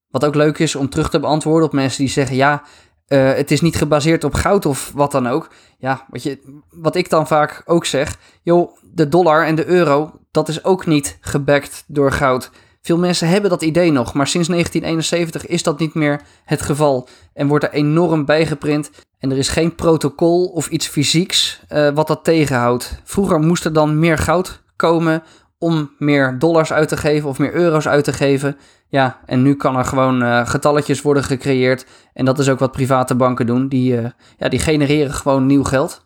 Wat 0.08 0.26
ook 0.26 0.36
leuk 0.36 0.60
is 0.60 0.76
om 0.76 0.90
terug 0.90 1.10
te 1.10 1.20
beantwoorden 1.20 1.68
op 1.68 1.74
mensen 1.74 2.04
die 2.04 2.12
zeggen: 2.12 2.36
ja, 2.36 2.64
uh, 3.08 3.34
het 3.34 3.52
is 3.52 3.62
niet 3.62 3.76
gebaseerd 3.76 4.24
op 4.24 4.34
goud 4.34 4.66
of 4.66 4.92
wat 4.96 5.12
dan 5.12 5.28
ook. 5.28 5.50
Ja, 5.78 6.06
wat, 6.10 6.24
je, 6.24 6.62
wat 6.70 6.96
ik 6.96 7.10
dan 7.10 7.28
vaak 7.28 7.62
ook 7.66 7.86
zeg: 7.86 8.18
joh, 8.44 8.78
de 8.84 9.10
dollar 9.10 9.46
en 9.46 9.56
de 9.56 9.66
euro, 9.66 10.20
dat 10.32 10.48
is 10.48 10.64
ook 10.64 10.86
niet 10.86 11.18
gebackt 11.22 11.84
door 11.88 12.12
goud. 12.12 12.52
Veel 12.82 12.98
mensen 12.98 13.28
hebben 13.28 13.50
dat 13.50 13.62
idee 13.62 13.92
nog, 13.92 14.14
maar 14.14 14.28
sinds 14.28 14.48
1971 14.48 15.46
is 15.46 15.64
dat 15.64 15.80
niet 15.80 15.94
meer 15.94 16.22
het 16.46 16.62
geval 16.62 17.08
en 17.34 17.48
wordt 17.48 17.64
er 17.64 17.72
enorm 17.72 18.26
bijgeprint. 18.26 18.92
En 19.20 19.32
er 19.32 19.38
is 19.38 19.50
geen 19.50 19.76
protocol 19.76 20.46
of 20.46 20.68
iets 20.70 20.88
fysieks 20.88 21.62
uh, 21.70 21.90
wat 21.90 22.08
dat 22.08 22.24
tegenhoudt. 22.24 23.02
Vroeger 23.04 23.40
moest 23.40 23.66
er 23.66 23.74
dan 23.74 24.00
meer 24.00 24.18
goud 24.18 24.62
komen 24.76 25.24
om 25.58 25.92
meer 25.98 26.40
dollars 26.40 26.74
uit 26.74 26.88
te 26.88 26.98
geven 26.98 27.30
of 27.30 27.40
meer 27.40 27.54
euro's 27.54 27.88
uit 27.88 28.04
te 28.04 28.14
geven. 28.14 28.58
Ja, 28.88 29.20
en 29.26 29.42
nu 29.42 29.56
kan 29.56 29.78
er 29.78 29.86
gewoon 29.86 30.24
uh, 30.24 30.48
getalletjes 30.48 31.02
worden 31.02 31.24
gecreëerd. 31.24 31.86
En 32.14 32.26
dat 32.26 32.40
is 32.40 32.50
ook 32.50 32.60
wat 32.60 32.72
private 32.72 33.16
banken 33.16 33.46
doen. 33.46 33.68
Die, 33.68 34.02
uh, 34.02 34.10
ja, 34.38 34.50
die 34.50 34.60
genereren 34.60 35.14
gewoon 35.14 35.46
nieuw 35.46 35.64
geld. 35.64 36.06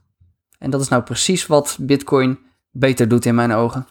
En 0.58 0.70
dat 0.70 0.82
is 0.82 0.88
nou 0.88 1.04
precies 1.04 1.48
wat 1.48 1.78
Bitcoin 1.80 2.40
beter 2.72 3.08
doet 3.08 3.26
in 3.26 3.36
mijn 3.36 3.52
ogen. 3.52 3.88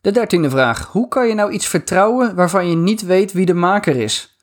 De 0.00 0.10
dertiende 0.10 0.50
vraag. 0.50 0.86
Hoe 0.86 1.08
kan 1.08 1.28
je 1.28 1.34
nou 1.34 1.50
iets 1.50 1.66
vertrouwen 1.66 2.34
waarvan 2.34 2.68
je 2.68 2.76
niet 2.76 3.02
weet 3.02 3.32
wie 3.32 3.46
de 3.46 3.54
maker 3.54 3.96
is? 3.96 4.36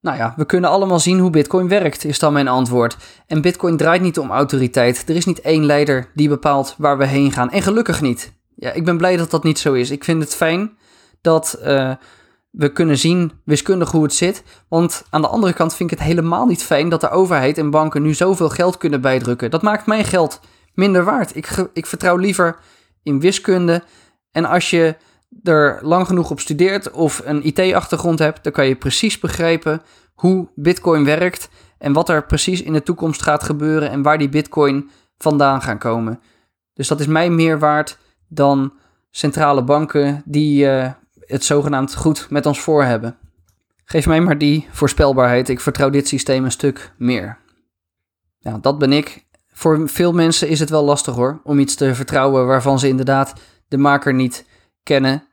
Nou 0.00 0.16
ja, 0.16 0.34
we 0.36 0.44
kunnen 0.44 0.70
allemaal 0.70 1.00
zien 1.00 1.18
hoe 1.18 1.30
Bitcoin 1.30 1.68
werkt, 1.68 2.04
is 2.04 2.18
dan 2.18 2.32
mijn 2.32 2.48
antwoord. 2.48 2.96
En 3.26 3.40
Bitcoin 3.40 3.76
draait 3.76 4.02
niet 4.02 4.18
om 4.18 4.30
autoriteit. 4.30 5.08
Er 5.08 5.16
is 5.16 5.24
niet 5.24 5.40
één 5.40 5.64
leider 5.64 6.10
die 6.14 6.28
bepaalt 6.28 6.74
waar 6.78 6.98
we 6.98 7.06
heen 7.06 7.32
gaan. 7.32 7.50
En 7.50 7.62
gelukkig 7.62 8.00
niet 8.00 8.39
ja, 8.60 8.72
ik 8.72 8.84
ben 8.84 8.96
blij 8.96 9.16
dat 9.16 9.30
dat 9.30 9.44
niet 9.44 9.58
zo 9.58 9.72
is. 9.72 9.90
Ik 9.90 10.04
vind 10.04 10.22
het 10.22 10.34
fijn 10.34 10.76
dat 11.20 11.58
uh, 11.64 11.92
we 12.50 12.72
kunnen 12.72 12.98
zien 12.98 13.32
wiskundig 13.44 13.90
hoe 13.90 14.02
het 14.02 14.14
zit. 14.14 14.42
Want 14.68 15.04
aan 15.10 15.20
de 15.20 15.28
andere 15.28 15.52
kant 15.52 15.74
vind 15.74 15.92
ik 15.92 15.98
het 15.98 16.08
helemaal 16.08 16.46
niet 16.46 16.62
fijn 16.62 16.88
dat 16.88 17.00
de 17.00 17.10
overheid 17.10 17.58
en 17.58 17.70
banken 17.70 18.02
nu 18.02 18.14
zoveel 18.14 18.48
geld 18.48 18.76
kunnen 18.76 19.00
bijdrukken. 19.00 19.50
Dat 19.50 19.62
maakt 19.62 19.86
mijn 19.86 20.04
geld 20.04 20.40
minder 20.74 21.04
waard. 21.04 21.36
Ik, 21.36 21.68
ik 21.72 21.86
vertrouw 21.86 22.16
liever 22.16 22.56
in 23.02 23.20
wiskunde. 23.20 23.82
En 24.30 24.44
als 24.44 24.70
je 24.70 24.96
er 25.42 25.78
lang 25.82 26.06
genoeg 26.06 26.30
op 26.30 26.40
studeert 26.40 26.90
of 26.90 27.22
een 27.24 27.46
IT-achtergrond 27.46 28.18
hebt, 28.18 28.44
dan 28.44 28.52
kan 28.52 28.66
je 28.66 28.76
precies 28.76 29.18
begrijpen 29.18 29.82
hoe 30.14 30.48
Bitcoin 30.54 31.04
werkt 31.04 31.48
en 31.78 31.92
wat 31.92 32.08
er 32.08 32.26
precies 32.26 32.62
in 32.62 32.72
de 32.72 32.82
toekomst 32.82 33.22
gaat 33.22 33.42
gebeuren 33.42 33.90
en 33.90 34.02
waar 34.02 34.18
die 34.18 34.28
Bitcoin 34.28 34.90
vandaan 35.18 35.62
gaan 35.62 35.78
komen. 35.78 36.20
Dus 36.74 36.88
dat 36.88 37.00
is 37.00 37.06
mij 37.06 37.30
meer 37.30 37.58
waard 37.58 37.98
dan 38.30 38.72
centrale 39.10 39.64
banken 39.64 40.22
die 40.24 40.64
uh, 40.64 40.90
het 41.20 41.44
zogenaamd 41.44 41.94
goed 41.94 42.26
met 42.30 42.46
ons 42.46 42.60
voor 42.60 42.84
hebben. 42.84 43.16
Geef 43.84 44.06
mij 44.06 44.20
maar 44.20 44.38
die 44.38 44.68
voorspelbaarheid. 44.70 45.48
Ik 45.48 45.60
vertrouw 45.60 45.90
dit 45.90 46.08
systeem 46.08 46.44
een 46.44 46.50
stuk 46.50 46.92
meer. 46.98 47.38
Ja, 48.38 48.58
dat 48.58 48.78
ben 48.78 48.92
ik. 48.92 49.26
Voor 49.52 49.88
veel 49.88 50.12
mensen 50.12 50.48
is 50.48 50.60
het 50.60 50.70
wel 50.70 50.84
lastig 50.84 51.14
hoor, 51.14 51.40
om 51.44 51.58
iets 51.58 51.74
te 51.74 51.94
vertrouwen 51.94 52.46
waarvan 52.46 52.78
ze 52.78 52.88
inderdaad 52.88 53.32
de 53.68 53.76
maker 53.76 54.14
niet 54.14 54.46
kennen. 54.82 55.24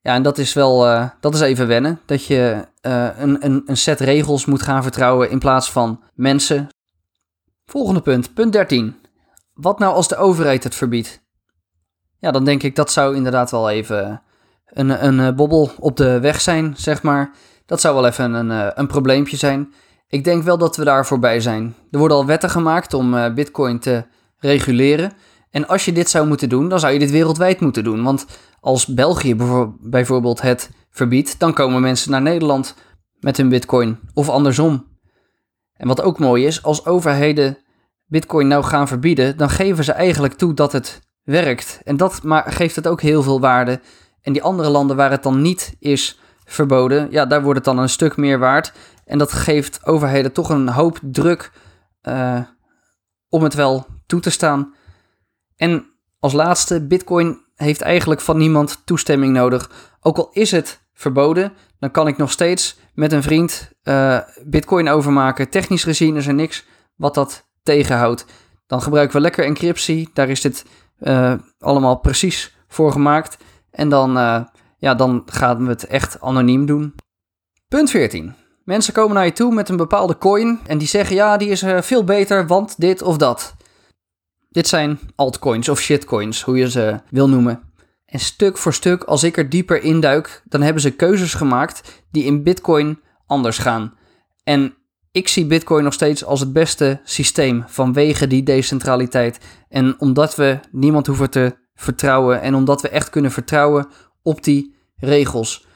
Ja, 0.00 0.14
en 0.14 0.22
dat 0.22 0.38
is 0.38 0.52
wel, 0.52 0.86
uh, 0.86 1.08
dat 1.20 1.34
is 1.34 1.40
even 1.40 1.66
wennen. 1.66 2.00
Dat 2.06 2.26
je 2.26 2.66
uh, 2.86 3.08
een, 3.18 3.44
een, 3.44 3.62
een 3.66 3.76
set 3.76 4.00
regels 4.00 4.44
moet 4.44 4.62
gaan 4.62 4.82
vertrouwen 4.82 5.30
in 5.30 5.38
plaats 5.38 5.72
van 5.72 6.02
mensen. 6.14 6.68
Volgende 7.66 8.00
punt, 8.00 8.34
punt 8.34 8.52
13. 8.52 8.96
Wat 9.54 9.78
nou 9.78 9.94
als 9.94 10.08
de 10.08 10.16
overheid 10.16 10.64
het 10.64 10.74
verbiedt? 10.74 11.21
Ja, 12.22 12.30
dan 12.30 12.44
denk 12.44 12.62
ik 12.62 12.76
dat 12.76 12.92
zou 12.92 13.16
inderdaad 13.16 13.50
wel 13.50 13.70
even 13.70 14.22
een, 14.66 15.06
een, 15.06 15.20
eh, 15.20 15.34
bobbel 15.34 15.70
op 15.78 15.96
de 15.96 16.20
weg 16.20 16.40
zijn, 16.40 16.74
zeg 16.76 17.02
maar. 17.02 17.30
Dat 17.66 17.80
zou 17.80 17.94
wel 17.94 18.06
even 18.06 18.32
een, 18.32 18.50
eh, 18.50 18.66
een 18.74 18.86
probleempje 18.86 19.36
zijn. 19.36 19.72
Ik 20.08 20.24
denk 20.24 20.42
wel 20.42 20.58
dat 20.58 20.76
we 20.76 20.84
daar 20.84 21.06
voorbij 21.06 21.40
zijn. 21.40 21.74
Er 21.90 21.98
worden 21.98 22.16
al 22.16 22.26
wetten 22.26 22.50
gemaakt 22.50 22.94
om 22.94 23.14
uh, 23.14 23.34
Bitcoin 23.34 23.78
te 23.78 24.04
reguleren. 24.38 25.12
En 25.50 25.68
als 25.68 25.84
je 25.84 25.92
dit 25.92 26.10
zou 26.10 26.26
moeten 26.26 26.48
doen, 26.48 26.68
dan 26.68 26.80
zou 26.80 26.92
je 26.92 26.98
dit 26.98 27.10
wereldwijd 27.10 27.60
moeten 27.60 27.84
doen. 27.84 28.02
Want 28.02 28.26
als 28.60 28.86
België 28.86 29.36
bijvoorbeeld 29.80 30.40
het 30.40 30.70
verbiedt, 30.90 31.38
dan 31.38 31.52
komen 31.52 31.80
mensen 31.80 32.10
naar 32.10 32.22
Nederland 32.22 32.74
met 33.20 33.36
hun 33.36 33.48
Bitcoin 33.48 33.98
of 34.14 34.28
andersom. 34.28 34.86
En 35.76 35.88
wat 35.88 36.02
ook 36.02 36.18
mooi 36.18 36.46
is, 36.46 36.62
als 36.62 36.86
overheden 36.86 37.58
Bitcoin 38.06 38.48
nou 38.48 38.64
gaan 38.64 38.88
verbieden, 38.88 39.36
dan 39.36 39.50
geven 39.50 39.84
ze 39.84 39.92
eigenlijk 39.92 40.34
toe 40.34 40.54
dat 40.54 40.72
het 40.72 41.00
werkt. 41.24 41.80
En 41.84 41.96
dat 41.96 42.22
maar 42.22 42.52
geeft 42.52 42.76
het 42.76 42.86
ook 42.86 43.00
heel 43.00 43.22
veel 43.22 43.40
waarde. 43.40 43.80
En 44.22 44.32
die 44.32 44.42
andere 44.42 44.68
landen 44.68 44.96
waar 44.96 45.10
het 45.10 45.22
dan 45.22 45.42
niet 45.42 45.76
is 45.78 46.20
verboden, 46.44 47.08
ja, 47.10 47.26
daar 47.26 47.42
wordt 47.42 47.56
het 47.56 47.64
dan 47.64 47.78
een 47.78 47.88
stuk 47.88 48.16
meer 48.16 48.38
waard. 48.38 48.72
En 49.04 49.18
dat 49.18 49.32
geeft 49.32 49.86
overheden 49.86 50.32
toch 50.32 50.48
een 50.48 50.68
hoop 50.68 50.98
druk 51.02 51.52
uh, 52.02 52.40
om 53.28 53.42
het 53.42 53.54
wel 53.54 53.86
toe 54.06 54.20
te 54.20 54.30
staan. 54.30 54.74
En 55.56 55.86
als 56.18 56.32
laatste, 56.32 56.86
Bitcoin 56.86 57.40
heeft 57.54 57.80
eigenlijk 57.80 58.20
van 58.20 58.38
niemand 58.38 58.82
toestemming 58.84 59.32
nodig. 59.32 59.70
Ook 60.00 60.16
al 60.16 60.28
is 60.32 60.50
het 60.50 60.80
verboden, 60.94 61.52
dan 61.78 61.90
kan 61.90 62.08
ik 62.08 62.16
nog 62.16 62.30
steeds 62.30 62.78
met 62.94 63.12
een 63.12 63.22
vriend 63.22 63.72
uh, 63.84 64.18
Bitcoin 64.44 64.88
overmaken. 64.88 65.48
Technisch 65.48 65.84
gezien 65.84 66.16
is 66.16 66.26
er 66.26 66.34
niks 66.34 66.64
wat 66.96 67.14
dat 67.14 67.48
tegenhoudt. 67.62 68.24
Dan 68.66 68.82
gebruiken 68.82 69.16
we 69.16 69.22
lekker 69.22 69.44
encryptie. 69.44 70.10
Daar 70.12 70.28
is 70.28 70.40
dit 70.40 70.64
uh, 71.02 71.34
allemaal 71.58 71.96
precies 71.96 72.56
voor 72.68 72.92
gemaakt. 72.92 73.36
En 73.70 73.88
dan, 73.88 74.16
uh, 74.16 74.44
ja, 74.78 74.94
dan 74.94 75.22
gaan 75.26 75.64
we 75.64 75.68
het 75.68 75.86
echt 75.86 76.20
anoniem 76.20 76.66
doen. 76.66 76.94
Punt 77.68 77.90
14. 77.90 78.34
Mensen 78.64 78.92
komen 78.92 79.14
naar 79.14 79.24
je 79.24 79.32
toe 79.32 79.54
met 79.54 79.68
een 79.68 79.76
bepaalde 79.76 80.18
coin 80.18 80.60
en 80.66 80.78
die 80.78 80.88
zeggen 80.88 81.16
ja, 81.16 81.36
die 81.36 81.48
is 81.48 81.64
veel 81.80 82.04
beter, 82.04 82.46
want 82.46 82.80
dit 82.80 83.02
of 83.02 83.16
dat. 83.16 83.54
Dit 84.48 84.68
zijn 84.68 84.98
altcoins 85.14 85.68
of 85.68 85.80
shitcoins, 85.80 86.42
hoe 86.42 86.56
je 86.56 86.70
ze 86.70 87.00
wil 87.10 87.28
noemen. 87.28 87.62
En 88.06 88.20
stuk 88.20 88.58
voor 88.58 88.72
stuk, 88.72 89.04
als 89.04 89.22
ik 89.22 89.36
er 89.36 89.48
dieper 89.48 89.82
induik, 89.82 90.42
dan 90.44 90.62
hebben 90.62 90.82
ze 90.82 90.90
keuzes 90.90 91.34
gemaakt 91.34 92.02
die 92.10 92.24
in 92.24 92.42
Bitcoin 92.42 93.00
anders 93.26 93.58
gaan. 93.58 93.94
En 94.44 94.74
ik 95.12 95.28
zie 95.28 95.46
Bitcoin 95.46 95.84
nog 95.84 95.92
steeds 95.92 96.24
als 96.24 96.40
het 96.40 96.52
beste 96.52 97.00
systeem 97.04 97.64
vanwege 97.66 98.26
die 98.26 98.42
decentraliteit. 98.42 99.38
En 99.68 100.00
omdat 100.00 100.34
we 100.34 100.60
niemand 100.70 101.06
hoeven 101.06 101.30
te 101.30 101.56
vertrouwen 101.74 102.40
en 102.40 102.54
omdat 102.54 102.82
we 102.82 102.88
echt 102.88 103.10
kunnen 103.10 103.30
vertrouwen 103.30 103.86
op 104.22 104.44
die 104.44 104.74
regels. 104.96 105.66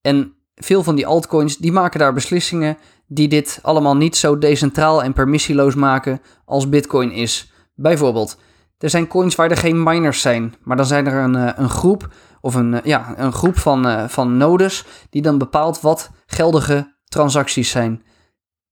En 0.00 0.34
veel 0.54 0.82
van 0.82 0.94
die 0.94 1.06
altcoins 1.06 1.56
die 1.56 1.72
maken 1.72 1.98
daar 1.98 2.12
beslissingen 2.12 2.78
die 3.06 3.28
dit 3.28 3.58
allemaal 3.62 3.96
niet 3.96 4.16
zo 4.16 4.38
decentraal 4.38 5.02
en 5.02 5.12
permissieloos 5.12 5.74
maken 5.74 6.20
als 6.44 6.68
Bitcoin 6.68 7.12
is. 7.12 7.52
Bijvoorbeeld, 7.74 8.38
er 8.78 8.90
zijn 8.90 9.06
coins 9.06 9.34
waar 9.34 9.50
er 9.50 9.56
geen 9.56 9.82
miners 9.82 10.20
zijn, 10.20 10.54
maar 10.62 10.76
dan 10.76 10.86
zijn 10.86 11.06
er 11.06 11.22
een, 11.22 11.36
eh, 11.36 11.52
een 11.56 11.68
groep 11.68 12.08
of 12.40 12.54
een, 12.54 12.74
eh, 12.74 12.84
ja, 12.84 13.14
een 13.16 13.32
groep 13.32 13.58
van, 13.58 13.86
uh, 13.86 14.08
van 14.08 14.36
nodes 14.36 14.84
die 15.10 15.22
dan 15.22 15.38
bepaalt 15.38 15.80
wat 15.80 16.10
geldige 16.26 16.96
transacties 17.04 17.70
zijn. 17.70 18.02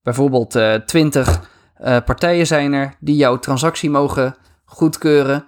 Bijvoorbeeld 0.08 0.56
uh, 0.56 0.74
20 0.74 1.50
partijen 2.04 2.46
zijn 2.46 2.72
er 2.72 2.94
die 3.00 3.16
jouw 3.16 3.38
transactie 3.38 3.90
mogen 3.90 4.36
goedkeuren. 4.64 5.44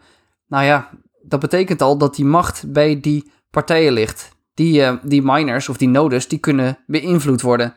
Nou 0.47 0.65
ja, 0.65 0.89
dat 1.23 1.41
betekent 1.41 1.83
al 1.83 1.99
dat 1.99 2.15
die 2.15 2.25
macht 2.25 2.73
bij 2.73 3.01
die 3.01 3.31
partijen 3.51 3.93
ligt. 3.93 4.37
Die, 4.55 4.99
die 5.03 5.23
miners 5.23 5.69
of 5.69 5.77
die 5.77 5.89
nodes, 5.89 6.29
die 6.29 6.39
kunnen 6.39 6.79
beïnvloed 6.87 7.41
worden. 7.41 7.75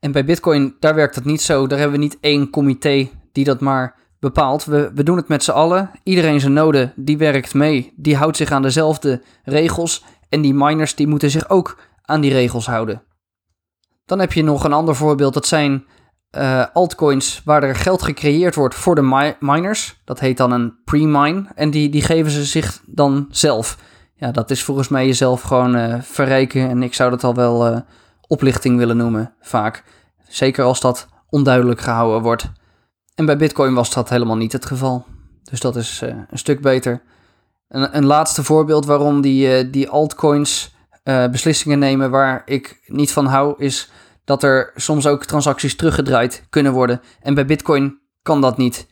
En 0.00 0.12
bij 0.12 0.24
Bitcoin, 0.24 0.76
daar 0.80 0.94
werkt 0.94 1.14
dat 1.14 1.24
niet 1.24 1.42
zo. 1.42 1.66
Daar 1.66 1.78
hebben 1.78 1.98
we 1.98 2.04
niet 2.04 2.18
één 2.20 2.50
comité 2.50 3.08
die 3.32 3.44
dat 3.44 3.60
maar 3.60 3.96
bepaald. 4.18 4.64
We, 4.64 4.90
we 4.94 5.02
doen 5.02 5.16
het 5.16 5.28
met 5.28 5.44
z'n 5.44 5.50
allen. 5.50 5.90
Iedereen 6.02 6.40
zijn 6.40 6.52
node, 6.52 6.92
die 6.96 7.18
werkt 7.18 7.54
mee. 7.54 7.92
Die 7.96 8.16
houdt 8.16 8.36
zich 8.36 8.50
aan 8.50 8.62
dezelfde 8.62 9.22
regels. 9.44 10.04
En 10.28 10.40
die 10.40 10.54
miners, 10.54 10.94
die 10.94 11.06
moeten 11.06 11.30
zich 11.30 11.48
ook 11.48 11.78
aan 12.02 12.20
die 12.20 12.32
regels 12.32 12.66
houden. 12.66 13.02
Dan 14.06 14.18
heb 14.18 14.32
je 14.32 14.42
nog 14.42 14.64
een 14.64 14.72
ander 14.72 14.96
voorbeeld. 14.96 15.34
Dat 15.34 15.46
zijn 15.46 15.86
uh, 16.36 16.64
altcoins 16.72 17.42
waar 17.44 17.62
er 17.62 17.74
geld 17.74 18.02
gecreëerd 18.02 18.54
wordt 18.54 18.74
voor 18.74 18.94
de 18.94 19.34
miners. 19.40 20.00
Dat 20.04 20.20
heet 20.20 20.36
dan 20.36 20.52
een 20.52 20.74
pre-mine. 20.84 21.46
En 21.54 21.70
die, 21.70 21.88
die 21.88 22.02
geven 22.02 22.30
ze 22.30 22.44
zich 22.44 22.80
dan 22.86 23.26
zelf. 23.30 23.78
Ja, 24.14 24.30
dat 24.30 24.50
is 24.50 24.62
volgens 24.62 24.88
mij 24.88 25.06
jezelf 25.06 25.42
gewoon 25.42 25.76
uh, 25.76 25.94
verrijken. 26.00 26.68
En 26.68 26.82
ik 26.82 26.94
zou 26.94 27.10
dat 27.10 27.24
al 27.24 27.34
wel 27.34 27.72
uh, 27.72 27.78
oplichting 28.26 28.78
willen 28.78 28.96
noemen, 28.96 29.34
vaak. 29.40 29.84
Zeker 30.28 30.64
als 30.64 30.80
dat 30.80 31.08
onduidelijk 31.28 31.80
gehouden 31.80 32.22
wordt. 32.22 32.50
En 33.14 33.26
bij 33.26 33.36
Bitcoin 33.36 33.74
was 33.74 33.90
dat 33.90 34.08
helemaal 34.08 34.36
niet 34.36 34.52
het 34.52 34.66
geval. 34.66 35.04
Dus 35.42 35.60
dat 35.60 35.76
is 35.76 36.00
een 36.00 36.38
stuk 36.38 36.60
beter. 36.60 37.02
Een, 37.68 37.96
een, 37.96 38.04
laatste 38.04 38.42
voorbeeld 38.42 38.86
waarom 38.86 39.20
die, 39.20 39.70
die 39.70 39.88
altcoins 39.88 40.74
beslissingen 41.30 41.78
nemen 41.78 42.10
waar 42.10 42.42
ik 42.44 42.80
niet 42.86 43.12
van 43.12 43.26
hou, 43.26 43.54
is 43.58 43.90
dat 44.24 44.42
er 44.42 44.72
soms 44.76 45.06
ook 45.06 45.24
transacties 45.24 45.76
teruggedraaid 45.76 46.46
kunnen 46.50 46.72
worden. 46.72 47.00
En 47.20 47.34
bij 47.34 47.46
Bitcoin 47.46 47.98
kan 48.22 48.40
dat 48.40 48.56
niet. 48.56 48.86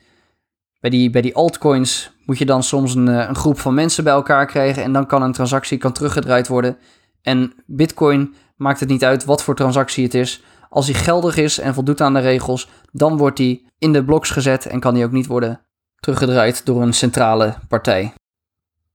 Bij 0.80 0.90
die, 0.90 1.10
bij 1.10 1.22
die 1.22 1.34
altcoins 1.34 2.12
moet 2.26 2.38
je 2.38 2.46
dan 2.46 2.62
soms 2.62 2.94
een, 2.94 3.06
een 3.06 3.34
groep 3.34 3.58
van 3.58 3.74
mensen 3.74 4.04
bij 4.04 4.12
elkaar 4.12 4.46
krijgen 4.46 4.82
en 4.82 4.92
dan 4.92 5.06
kan 5.06 5.22
een 5.22 5.32
transactie 5.32 5.78
kan 5.78 5.92
teruggedraaid 5.92 6.48
worden. 6.48 6.78
En 7.22 7.52
Bitcoin 7.66 8.34
maakt 8.56 8.80
het 8.80 8.88
niet 8.88 9.04
uit 9.04 9.24
wat 9.24 9.42
voor 9.42 9.54
transactie 9.54 10.04
het 10.04 10.14
is. 10.14 10.42
Als 10.68 10.86
die 10.86 10.94
geldig 10.94 11.36
is 11.36 11.58
en 11.58 11.74
voldoet 11.74 12.00
aan 12.00 12.14
de 12.14 12.20
regels, 12.20 12.68
dan 12.92 13.16
wordt 13.16 13.36
die 13.36 13.66
in 13.78 13.92
de 13.92 14.04
bloks 14.04 14.30
gezet 14.30 14.66
en 14.66 14.80
kan 14.80 14.94
die 14.94 15.04
ook 15.04 15.12
niet 15.12 15.26
worden 15.26 15.60
teruggedraaid 16.00 16.66
door 16.66 16.82
een 16.82 16.92
centrale 16.92 17.54
partij. 17.68 18.12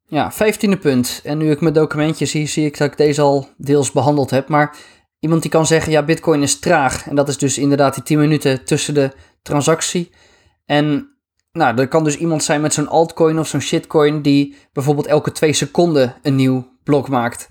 Ja, 0.10 0.32
vijftiende 0.32 0.78
punt. 0.78 1.22
En 1.24 1.38
nu 1.38 1.52
ik 1.52 1.62
mijn 1.62 1.74
documentje 1.74 2.26
zie, 2.26 2.48
zie 2.48 2.66
ik 2.66 2.78
dat 2.78 2.92
ik 2.92 2.98
deze 2.98 3.22
al 3.22 3.50
deels 3.58 3.92
behandeld 3.92 4.30
heb. 4.30 4.48
Maar 4.48 4.76
iemand 5.20 5.42
die 5.42 5.52
kan 5.52 5.66
zeggen, 5.66 5.92
ja, 5.92 6.04
bitcoin 6.04 6.42
is 6.42 6.60
traag. 6.60 7.08
En 7.08 7.16
dat 7.16 7.28
is 7.28 7.38
dus 7.38 7.58
inderdaad 7.58 7.94
die 7.94 8.04
10 8.04 8.20
minuten 8.20 8.66
tussen 8.66 8.94
de 8.94 9.12
transactie. 9.42 10.12
En 10.66 11.12
nou, 11.52 11.78
er 11.78 11.88
kan 11.88 12.04
dus 12.04 12.18
iemand 12.18 12.44
zijn 12.44 12.62
met 12.62 12.74
zo'n 12.74 12.88
altcoin 12.88 13.40
of 13.40 13.48
zo'n 13.48 13.62
shitcoin 13.62 14.22
die 14.22 14.56
bijvoorbeeld 14.74 15.08
elke 15.08 15.32
twee 15.32 15.54
seconden 15.54 16.16
een 16.22 16.36
nieuw 16.36 16.68
blok 16.84 17.10
maakt. 17.10 17.50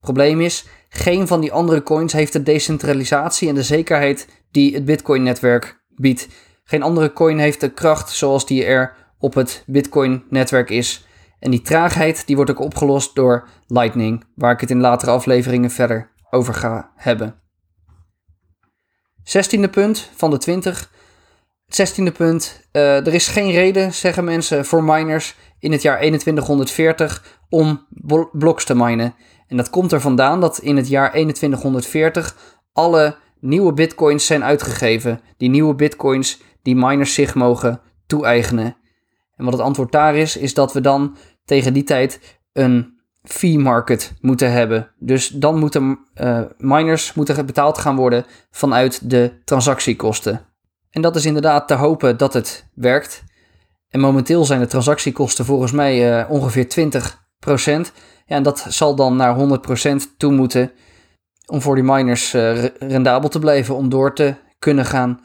Probleem 0.00 0.40
is, 0.40 0.66
geen 0.88 1.26
van 1.26 1.40
die 1.40 1.52
andere 1.52 1.82
coins 1.82 2.12
heeft 2.12 2.32
de 2.32 2.42
decentralisatie 2.42 3.48
en 3.48 3.54
de 3.54 3.62
zekerheid 3.62 4.28
die 4.50 4.74
het 4.74 4.84
Bitcoin-netwerk 4.84 5.82
biedt. 5.88 6.28
Geen 6.64 6.82
andere 6.82 7.12
coin 7.12 7.38
heeft 7.38 7.60
de 7.60 7.72
kracht 7.72 8.10
zoals 8.10 8.46
die 8.46 8.64
er 8.64 8.94
op 9.18 9.34
het 9.34 9.62
Bitcoin-netwerk 9.66 10.70
is. 10.70 11.06
En 11.38 11.50
die 11.50 11.62
traagheid 11.62 12.26
die 12.26 12.36
wordt 12.36 12.50
ook 12.50 12.60
opgelost 12.60 13.14
door 13.14 13.48
Lightning, 13.66 14.24
waar 14.34 14.52
ik 14.52 14.60
het 14.60 14.70
in 14.70 14.80
latere 14.80 15.10
afleveringen 15.10 15.70
verder 15.70 16.11
over 16.34 16.54
ga 16.54 16.92
hebben. 16.96 17.40
Zestiende 19.22 19.68
punt 19.68 20.10
van 20.14 20.30
de 20.30 20.38
20. 20.38 20.90
Zestiende 21.66 22.12
punt. 22.12 22.68
Uh, 22.72 23.06
er 23.06 23.14
is 23.14 23.28
geen 23.28 23.50
reden, 23.50 23.94
zeggen 23.94 24.24
mensen, 24.24 24.64
voor 24.64 24.84
miners 24.84 25.36
in 25.58 25.72
het 25.72 25.82
jaar 25.82 25.98
2140 25.98 27.40
om 27.48 27.86
bloks 28.32 28.64
te 28.64 28.74
minen. 28.74 29.14
En 29.46 29.56
dat 29.56 29.70
komt 29.70 29.92
er 29.92 30.00
vandaan 30.00 30.40
dat 30.40 30.58
in 30.58 30.76
het 30.76 30.88
jaar 30.88 31.10
2140 31.10 32.36
alle 32.72 33.16
nieuwe 33.40 33.72
bitcoins 33.72 34.26
zijn 34.26 34.44
uitgegeven. 34.44 35.20
Die 35.36 35.50
nieuwe 35.50 35.74
bitcoins 35.74 36.40
die 36.62 36.76
miners 36.76 37.14
zich 37.14 37.34
mogen 37.34 37.80
toe-eigenen. 38.06 38.76
En 39.36 39.44
wat 39.44 39.52
het 39.52 39.62
antwoord 39.62 39.92
daar 39.92 40.16
is, 40.16 40.36
is 40.36 40.54
dat 40.54 40.72
we 40.72 40.80
dan 40.80 41.16
tegen 41.44 41.72
die 41.72 41.84
tijd 41.84 42.38
een 42.52 43.00
fee 43.22 43.58
market 43.58 44.12
moeten 44.20 44.52
hebben. 44.52 44.90
Dus 44.98 45.28
dan 45.28 45.58
moeten 45.58 45.98
uh, 46.14 46.40
miners 46.58 47.14
moeten 47.14 47.46
betaald 47.46 47.78
gaan 47.78 47.96
worden 47.96 48.24
vanuit 48.50 49.10
de 49.10 49.32
transactiekosten. 49.44 50.40
En 50.90 51.02
dat 51.02 51.16
is 51.16 51.24
inderdaad 51.24 51.68
te 51.68 51.74
hopen 51.74 52.16
dat 52.16 52.32
het 52.32 52.66
werkt. 52.74 53.24
En 53.88 54.00
momenteel 54.00 54.44
zijn 54.44 54.60
de 54.60 54.66
transactiekosten 54.66 55.44
volgens 55.44 55.72
mij 55.72 56.20
uh, 56.20 56.30
ongeveer 56.30 56.66
20%. 56.66 57.92
Ja, 58.26 58.36
en 58.36 58.42
dat 58.42 58.66
zal 58.68 58.94
dan 58.94 59.16
naar 59.16 59.36
100% 59.36 59.94
toe 60.16 60.32
moeten 60.32 60.72
om 61.46 61.60
voor 61.62 61.74
die 61.74 61.84
miners 61.84 62.34
uh, 62.34 62.64
rendabel 62.64 63.28
te 63.28 63.38
blijven, 63.38 63.76
om 63.76 63.88
door 63.88 64.14
te 64.14 64.34
kunnen 64.58 64.84
gaan. 64.84 65.20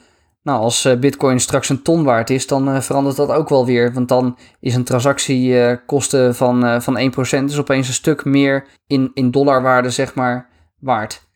Nou, 0.47 0.59
als 0.59 0.85
uh, 0.85 0.99
Bitcoin 0.99 1.39
straks 1.39 1.69
een 1.69 1.81
ton 1.81 2.03
waard 2.03 2.29
is, 2.29 2.47
dan 2.47 2.69
uh, 2.69 2.81
verandert 2.81 3.15
dat 3.15 3.29
ook 3.29 3.49
wel 3.49 3.65
weer. 3.65 3.93
Want 3.93 4.07
dan 4.07 4.37
is 4.59 4.75
een 4.75 4.83
transactiekosten 4.83 6.35
van, 6.35 6.81
van 6.81 7.11
1% 7.41 7.43
dus 7.43 7.57
opeens 7.57 7.87
een 7.87 7.93
stuk 7.93 8.25
meer 8.25 8.65
in, 8.87 9.11
in 9.13 9.31
dollarwaarde, 9.31 9.89
zeg 9.89 10.13
maar, 10.13 10.49
waard. 10.79 11.27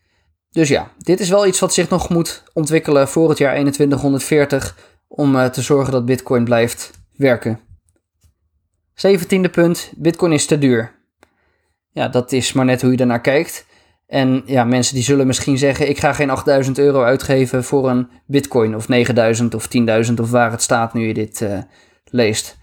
Dus 0.50 0.68
ja, 0.68 0.90
dit 0.98 1.20
is 1.20 1.28
wel 1.28 1.46
iets 1.46 1.60
wat 1.60 1.74
zich 1.74 1.88
nog 1.88 2.08
moet 2.08 2.42
ontwikkelen 2.52 3.08
voor 3.08 3.28
het 3.28 3.38
jaar 3.38 3.52
2140 3.54 4.76
om 5.08 5.50
te 5.50 5.62
zorgen 5.62 5.92
dat 5.92 6.06
Bitcoin 6.06 6.44
blijft 6.44 6.90
werken. 7.16 7.60
Zeventiende 8.94 9.48
punt, 9.48 9.92
Bitcoin 9.96 10.32
is 10.32 10.46
te 10.46 10.58
duur. 10.58 10.92
Ja, 11.90 12.08
dat 12.08 12.32
is 12.32 12.52
maar 12.52 12.64
net 12.64 12.82
hoe 12.82 12.92
je 12.92 12.98
ernaar 12.98 13.20
kijkt. 13.20 13.66
En 14.12 14.42
ja, 14.46 14.64
mensen 14.64 14.94
die 14.94 15.04
zullen 15.04 15.26
misschien 15.26 15.58
zeggen: 15.58 15.88
ik 15.88 15.98
ga 15.98 16.12
geen 16.12 16.30
8000 16.30 16.78
euro 16.78 17.02
uitgeven 17.02 17.64
voor 17.64 17.90
een 17.90 18.08
bitcoin 18.26 18.76
of 18.76 18.88
9000 18.88 19.54
of 19.54 19.68
10.000 20.08 20.14
of 20.20 20.30
waar 20.30 20.50
het 20.50 20.62
staat 20.62 20.94
nu 20.94 21.06
je 21.06 21.14
dit 21.14 21.40
uh, 21.40 21.58
leest. 22.04 22.58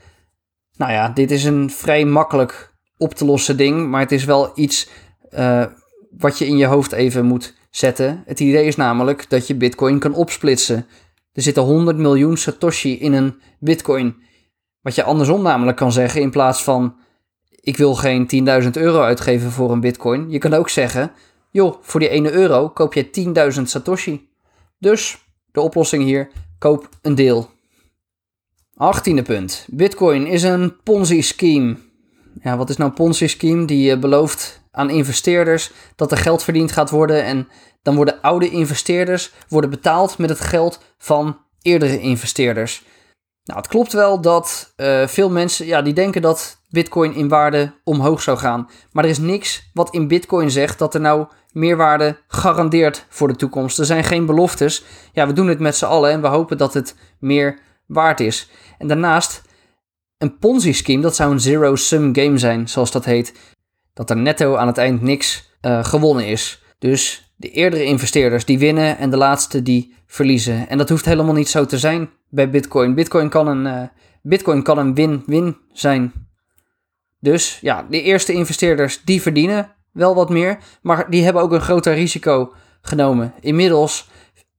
Nou 0.78 0.92
ja, 0.92 1.10
dit 1.10 1.32
is 1.32 1.44
een 1.44 1.70
vrij 1.70 2.06
makkelijk 2.06 2.74
op 2.98 3.14
te 3.14 3.26
lossen 3.26 3.58
ding, 3.58 3.88
maar 3.88 4.02
het 4.02 4.12
is 4.12 4.26
wel 4.26 4.52
iets 4.56 4.90
uh, 5.32 5.66
wat 6.18 6.38
je 6.38 6.48
in 6.48 6.58
je 6.58 6.66
hoofd 6.66 6.92
even 6.92 7.26
moet 7.26 7.56
zetten. 7.70 8.24
Het 8.26 8.40
idee 8.40 8.66
is 8.66 8.76
namelijk 8.76 9.30
dat 9.30 9.48
je 9.48 9.56
bitcoin 9.56 10.00
kan 10.00 10.14
opsplitsen. 10.14 10.86
Er 11.34 11.42
zitten 11.42 11.64
100 11.64 11.98
miljoen 11.98 12.38
satoshi 12.38 13.00
in 13.00 13.14
een 13.14 13.42
bitcoin. 13.60 14.16
Wat 14.82 14.96
je 14.96 15.04
andersom 15.04 15.42
namelijk 15.42 15.78
kan 15.78 15.92
zeggen 15.92 16.22
in 16.22 16.32
plaats 16.32 16.64
van 16.64 16.96
ik 17.62 17.78
wil 17.78 17.96
geen 17.96 18.48
10.000 18.64 18.70
euro 18.72 19.02
uitgeven 19.02 19.52
voor 19.52 19.72
een 19.72 19.80
bitcoin. 19.80 20.30
Je 20.30 20.38
kan 20.38 20.54
ook 20.54 20.70
zeggen, 20.70 21.12
joh, 21.52 21.76
voor 21.82 22.00
die 22.00 22.10
1 22.10 22.32
euro 22.32 22.70
koop 22.70 22.94
je 22.94 23.54
10.000 23.56 23.62
satoshi. 23.62 24.30
Dus 24.78 25.18
de 25.52 25.62
oplossing 25.62 26.04
hier, 26.04 26.30
koop 26.58 26.90
een 27.02 27.16
deel. 27.16 27.50
18e 28.74 29.24
punt. 29.24 29.66
Bitcoin 29.70 30.28
is 30.28 30.44
een 30.44 30.82
Ponzi-scheme. 30.84 31.78
Ja, 32.42 32.58
wat 32.58 32.70
is 32.70 32.78
nou 32.78 32.90
een 32.90 32.96
Ponzi-scheme? 32.96 33.66
Die 33.66 33.92
uh, 33.92 34.00
belooft 34.00 34.62
aan 34.72 34.90
investeerders 34.90 35.72
dat 35.96 36.12
er 36.12 36.18
geld 36.18 36.44
verdiend 36.44 36.72
gaat 36.72 36.90
worden 36.90 37.24
en 37.24 37.48
dan 37.82 37.96
worden 37.96 38.22
oude 38.22 38.50
investeerders 38.50 39.32
worden 39.48 39.70
betaald 39.70 40.18
met 40.18 40.30
het 40.30 40.40
geld 40.40 40.84
van 40.98 41.38
eerdere 41.62 42.00
investeerders. 42.00 42.84
Nou, 43.44 43.60
het 43.60 43.70
klopt 43.70 43.94
wel 43.94 44.22
dat 44.22 44.74
uh, 44.78 45.08
veel 45.08 45.30
mensen 45.30 45.66
ja, 45.66 45.82
die 45.82 45.94
denken 45.94 46.22
dat 46.22 46.58
Bitcoin 46.70 47.14
in 47.14 47.28
waarde 47.28 47.74
omhoog 47.84 48.22
zou 48.22 48.38
gaan. 48.38 48.70
Maar 48.92 49.04
er 49.04 49.10
is 49.10 49.18
niks 49.18 49.70
wat 49.74 49.94
in 49.94 50.08
Bitcoin 50.08 50.52
zegt 50.52 50.80
dat 50.80 50.94
er 50.94 51.02
nou 51.02 51.28
meerwaarde 51.52 52.18
garandeert 52.28 53.06
voor 53.10 53.28
de 53.28 53.36
toekomst. 53.36 53.80
Er 53.80 53.86
zijn 53.86 54.04
geen 54.04 54.26
beloftes. 54.26 54.84
Ja, 55.14 55.28
we 55.28 55.34
doen 55.34 55.48
het 55.48 55.60
met 55.60 55.76
z'n 55.76 55.86
allen 55.86 56.12
en 56.12 56.22
we 56.22 56.28
hopen 56.28 56.58
dat 56.58 56.74
het 56.74 56.96
meer 57.20 57.60
waard 57.86 58.20
is. 58.20 58.50
En 58.78 58.88
daarnaast, 58.88 59.42
een 60.18 60.38
Ponzi-scheme, 60.38 61.02
dat 61.02 61.16
zou 61.16 61.32
een 61.32 61.40
zero-sum 61.40 62.16
game 62.16 62.38
zijn, 62.38 62.68
zoals 62.68 62.92
dat 62.92 63.06
heet. 63.06 63.34
Dat 63.94 64.10
er 64.10 64.18
netto 64.18 64.56
aan 64.56 64.68
het 64.68 64.78
eind 64.78 65.02
niks 65.02 65.52
uh, 65.62 65.84
gewonnen 65.84 66.28
is. 66.28 66.64
Dus 66.80 67.34
de 67.36 67.52
eerdere 67.52 67.84
investeerders 67.84 68.46
die 68.46 68.60
winnen 68.60 68.98
en 68.98 69.10
de 69.10 69.18
laatste 69.18 69.62
die 69.62 69.96
verliezen. 70.08 70.70
En 70.70 70.78
dat 70.78 70.90
hoeft 70.90 71.06
helemaal 71.06 71.34
niet 71.34 71.50
zo 71.50 71.66
te 71.66 71.78
zijn 71.78 72.10
bij 72.30 72.50
Bitcoin. 72.50 72.96
Bitcoin 72.96 73.30
kan 73.30 73.48
een 73.48 73.66
uh, 73.66 73.88
Bitcoin 74.22 74.64
kan 74.64 74.78
een 74.78 74.94
win-win 74.94 75.58
zijn. 75.74 76.14
Dus 77.20 77.60
ja, 77.62 77.86
de 77.90 78.02
eerste 78.02 78.34
investeerders 78.34 79.02
die 79.04 79.22
verdienen 79.22 79.76
wel 79.92 80.16
wat 80.16 80.30
meer, 80.30 80.58
maar 80.82 81.10
die 81.10 81.24
hebben 81.24 81.42
ook 81.42 81.52
een 81.52 81.62
groter 81.62 81.94
risico 81.94 82.54
genomen. 82.82 83.34
Inmiddels 83.40 84.10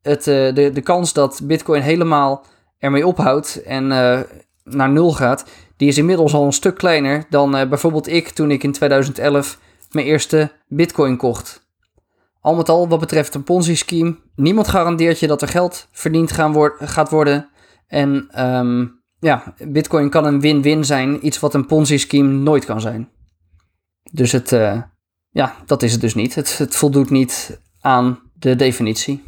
het, 0.03 0.27
uh, 0.27 0.55
de, 0.55 0.71
de 0.73 0.81
kans 0.81 1.13
dat 1.13 1.41
Bitcoin 1.45 1.83
helemaal 1.83 2.45
ermee 2.79 3.07
ophoudt 3.07 3.63
en 3.63 3.85
uh, 3.85 4.21
naar 4.65 4.91
nul 4.91 5.13
gaat, 5.13 5.45
die 5.77 5.89
is 5.89 5.99
inmiddels 5.99 6.35
al 6.35 6.45
een 6.45 6.53
stuk 6.53 6.77
kleiner 6.77 7.25
dan 7.31 7.51
bijvoorbeeld 7.51 8.09
ik 8.09 8.29
toen 8.29 8.51
ik 8.51 8.63
in 8.63 8.73
2011 8.73 9.59
mijn 9.91 10.07
eerste 10.07 10.53
Bitcoin 10.69 11.17
kocht. 11.17 11.69
Al 12.41 12.55
met 12.55 12.69
al, 12.69 12.89
wat 12.89 13.01
betreft 13.01 13.35
een 13.35 13.45
Ponzi-scheme, 13.45 14.17
niemand 14.35 14.69
garandeert 14.69 15.19
je 15.19 15.27
dat 15.27 15.43
er 15.43 15.49
geld 15.49 15.89
verdiend 15.93 16.33
gaan 16.33 16.53
wo 16.53 16.71
gaat 16.79 17.11
worden. 17.11 17.49
En 17.87 18.29
um, 18.57 19.03
ja, 19.19 19.55
Bitcoin 19.69 20.11
kan 20.11 20.25
een 20.25 20.41
win-win 20.41 20.85
zijn, 20.85 21.27
iets 21.27 21.41
wat 21.41 21.55
een 21.55 21.67
Ponzi-scheme 21.67 22.29
nooit 22.29 22.65
kan 22.65 22.81
zijn. 22.81 23.09
Dus 24.13 24.33
het, 24.33 24.53
ja, 25.31 25.57
dat 25.67 25.83
is 25.83 25.93
het 25.93 26.01
dus 26.01 26.15
niet. 26.15 26.35
Het, 26.35 26.59
het 26.59 26.77
voldoet 26.77 27.11
niet 27.11 27.61
aan 27.81 28.21
de 28.35 28.57
definitie. 28.57 29.25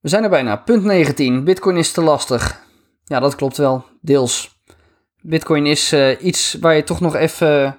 We 0.00 0.08
zijn 0.08 0.22
er 0.22 0.30
bijna. 0.30 0.56
Punt 0.56 0.84
19. 0.84 1.44
Bitcoin 1.44 1.76
is 1.76 1.92
te 1.92 2.02
lastig. 2.02 2.66
Ja, 3.04 3.20
dat 3.20 3.34
klopt 3.34 3.56
wel, 3.56 3.84
deels. 4.00 4.60
Bitcoin 5.20 5.66
is 5.66 5.92
uh, 5.92 6.22
iets 6.22 6.56
waar 6.60 6.74
je 6.74 6.84
toch 6.84 7.00
nog 7.00 7.14
even 7.14 7.78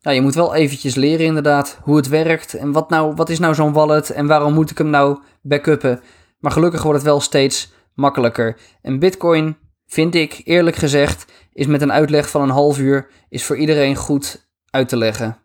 je 0.00 0.20
moet 0.20 0.34
wel 0.34 0.54
eventjes 0.54 0.94
leren 0.94 1.26
inderdaad 1.26 1.78
hoe 1.82 1.96
het 1.96 2.08
werkt 2.08 2.54
en 2.54 2.72
wat, 2.72 2.90
nou, 2.90 3.14
wat 3.14 3.28
is 3.28 3.38
nou 3.38 3.54
zo'n 3.54 3.72
wallet 3.72 4.10
en 4.10 4.26
waarom 4.26 4.54
moet 4.54 4.70
ik 4.70 4.78
hem 4.78 4.90
nou 4.90 5.18
backuppen. 5.42 6.00
Maar 6.38 6.52
gelukkig 6.52 6.82
wordt 6.82 6.98
het 6.98 7.06
wel 7.06 7.20
steeds 7.20 7.72
makkelijker. 7.94 8.56
En 8.82 8.98
Bitcoin, 8.98 9.56
vind 9.86 10.14
ik 10.14 10.40
eerlijk 10.44 10.76
gezegd, 10.76 11.32
is 11.52 11.66
met 11.66 11.82
een 11.82 11.92
uitleg 11.92 12.30
van 12.30 12.42
een 12.42 12.50
half 12.50 12.78
uur 12.78 13.08
is 13.28 13.44
voor 13.44 13.56
iedereen 13.56 13.96
goed 13.96 14.50
uit 14.70 14.88
te 14.88 14.96
leggen. 14.96 15.38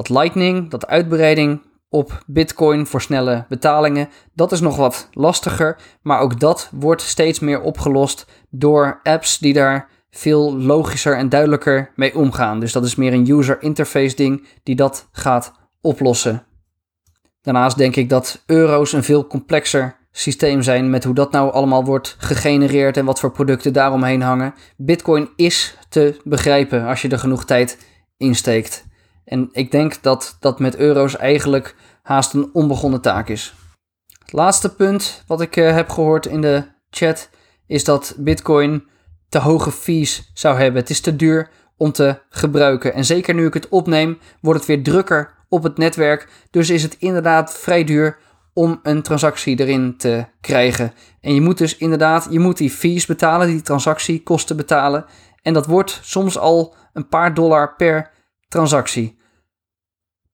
Dat 0.00 0.08
Lightning, 0.08 0.70
dat 0.70 0.86
uitbreiding 0.86 1.62
op 1.88 2.22
Bitcoin 2.26 2.86
voor 2.86 3.00
snelle 3.00 3.44
betalingen, 3.48 4.08
dat 4.34 4.52
is 4.52 4.60
nog 4.60 4.76
wat 4.76 5.08
lastiger, 5.12 5.76
maar 6.02 6.20
ook 6.20 6.40
dat 6.40 6.70
wordt 6.72 7.02
steeds 7.02 7.38
meer 7.38 7.60
opgelost 7.60 8.26
door 8.50 9.00
apps 9.02 9.38
die 9.38 9.52
daar 9.52 9.88
veel 10.10 10.56
logischer 10.56 11.16
en 11.16 11.28
duidelijker 11.28 11.92
mee 11.96 12.16
omgaan. 12.16 12.60
Dus 12.60 12.72
dat 12.72 12.84
is 12.84 12.94
meer 12.94 13.12
een 13.12 13.30
user 13.30 13.62
interface 13.62 14.16
ding 14.16 14.46
die 14.62 14.76
dat 14.76 15.08
gaat 15.12 15.52
oplossen. 15.80 16.44
Daarnaast 17.42 17.76
denk 17.76 17.96
ik 17.96 18.08
dat 18.08 18.42
euro's 18.46 18.92
een 18.92 19.04
veel 19.04 19.26
complexer 19.26 19.96
systeem 20.12 20.62
zijn 20.62 20.90
met 20.90 21.04
hoe 21.04 21.14
dat 21.14 21.32
nou 21.32 21.52
allemaal 21.52 21.84
wordt 21.84 22.16
gegenereerd 22.18 22.96
en 22.96 23.04
wat 23.04 23.20
voor 23.20 23.30
producten 23.32 23.72
daaromheen 23.72 24.22
hangen. 24.22 24.54
Bitcoin 24.76 25.28
is 25.36 25.78
te 25.88 26.20
begrijpen 26.24 26.86
als 26.86 27.02
je 27.02 27.08
er 27.08 27.18
genoeg 27.18 27.44
tijd 27.44 27.78
in 28.16 28.34
steekt. 28.34 28.88
En 29.30 29.48
ik 29.52 29.70
denk 29.70 30.02
dat 30.02 30.36
dat 30.40 30.58
met 30.58 30.76
euro's 30.76 31.16
eigenlijk 31.16 31.74
haast 32.02 32.34
een 32.34 32.50
onbegonnen 32.52 33.00
taak 33.00 33.28
is. 33.28 33.54
Het 34.18 34.32
laatste 34.32 34.74
punt 34.74 35.24
wat 35.26 35.40
ik 35.40 35.56
uh, 35.56 35.72
heb 35.72 35.88
gehoord 35.88 36.26
in 36.26 36.40
de 36.40 36.64
chat 36.90 37.30
is 37.66 37.84
dat 37.84 38.14
Bitcoin 38.16 38.88
te 39.28 39.38
hoge 39.38 39.70
fees 39.70 40.30
zou 40.34 40.58
hebben. 40.58 40.80
Het 40.80 40.90
is 40.90 41.00
te 41.00 41.16
duur 41.16 41.50
om 41.76 41.92
te 41.92 42.18
gebruiken. 42.30 42.94
En 42.94 43.04
zeker 43.04 43.34
nu 43.34 43.46
ik 43.46 43.54
het 43.54 43.68
opneem, 43.68 44.18
wordt 44.40 44.58
het 44.58 44.68
weer 44.68 44.82
drukker 44.82 45.34
op 45.48 45.62
het 45.62 45.78
netwerk. 45.78 46.28
Dus 46.50 46.70
is 46.70 46.82
het 46.82 46.96
inderdaad 46.98 47.58
vrij 47.58 47.84
duur 47.84 48.18
om 48.52 48.80
een 48.82 49.02
transactie 49.02 49.60
erin 49.60 49.96
te 49.96 50.24
krijgen. 50.40 50.92
En 51.20 51.34
je 51.34 51.40
moet 51.40 51.58
dus 51.58 51.76
inderdaad, 51.76 52.26
je 52.30 52.40
moet 52.40 52.56
die 52.56 52.70
fees 52.70 53.06
betalen, 53.06 53.46
die 53.46 53.62
transactiekosten 53.62 54.56
betalen. 54.56 55.04
En 55.42 55.52
dat 55.52 55.66
wordt 55.66 55.98
soms 56.02 56.38
al 56.38 56.74
een 56.92 57.08
paar 57.08 57.34
dollar 57.34 57.76
per 57.76 58.10
transactie. 58.48 59.18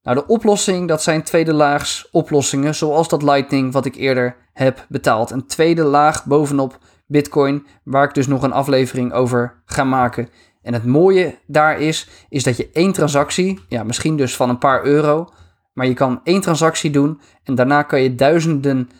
Nou, 0.06 0.18
de 0.18 0.26
oplossing, 0.26 0.88
dat 0.88 1.02
zijn 1.02 1.22
tweede 1.22 1.52
laags 1.52 2.08
oplossingen, 2.10 2.74
zoals 2.74 3.08
dat 3.08 3.22
Lightning 3.22 3.72
wat 3.72 3.84
ik 3.84 3.94
eerder 3.94 4.36
heb 4.52 4.86
betaald. 4.88 5.30
Een 5.30 5.46
tweede 5.46 5.82
laag 5.82 6.24
bovenop 6.24 6.78
Bitcoin, 7.06 7.66
waar 7.82 8.04
ik 8.04 8.14
dus 8.14 8.26
nog 8.26 8.42
een 8.42 8.52
aflevering 8.52 9.12
over 9.12 9.62
ga 9.64 9.84
maken. 9.84 10.28
En 10.62 10.72
het 10.72 10.84
mooie 10.84 11.38
daar 11.46 11.80
is, 11.80 12.08
is 12.28 12.42
dat 12.42 12.56
je 12.56 12.70
één 12.72 12.92
transactie, 12.92 13.60
ja, 13.68 13.82
misschien 13.82 14.16
dus 14.16 14.36
van 14.36 14.48
een 14.48 14.58
paar 14.58 14.84
euro, 14.84 15.28
maar 15.72 15.86
je 15.86 15.94
kan 15.94 16.20
één 16.24 16.40
transactie 16.40 16.90
doen 16.90 17.20
en 17.44 17.54
daarna 17.54 17.82
kan 17.82 18.02
je 18.02 18.14
duizenden 18.14 18.90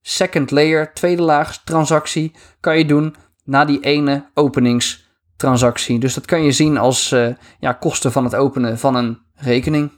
second 0.00 0.50
layer, 0.50 0.92
tweede 0.92 1.22
laag 1.22 1.62
transactie, 1.64 2.32
kan 2.60 2.78
je 2.78 2.84
doen 2.84 3.14
na 3.44 3.64
die 3.64 3.80
ene 3.80 4.30
openingstransactie. 4.34 5.98
Dus 5.98 6.14
dat 6.14 6.24
kan 6.24 6.42
je 6.42 6.52
zien 6.52 6.78
als 6.78 7.12
uh, 7.12 7.28
ja, 7.58 7.72
kosten 7.72 8.12
van 8.12 8.24
het 8.24 8.34
openen 8.34 8.78
van 8.78 8.94
een 8.94 9.18
rekening. 9.34 9.90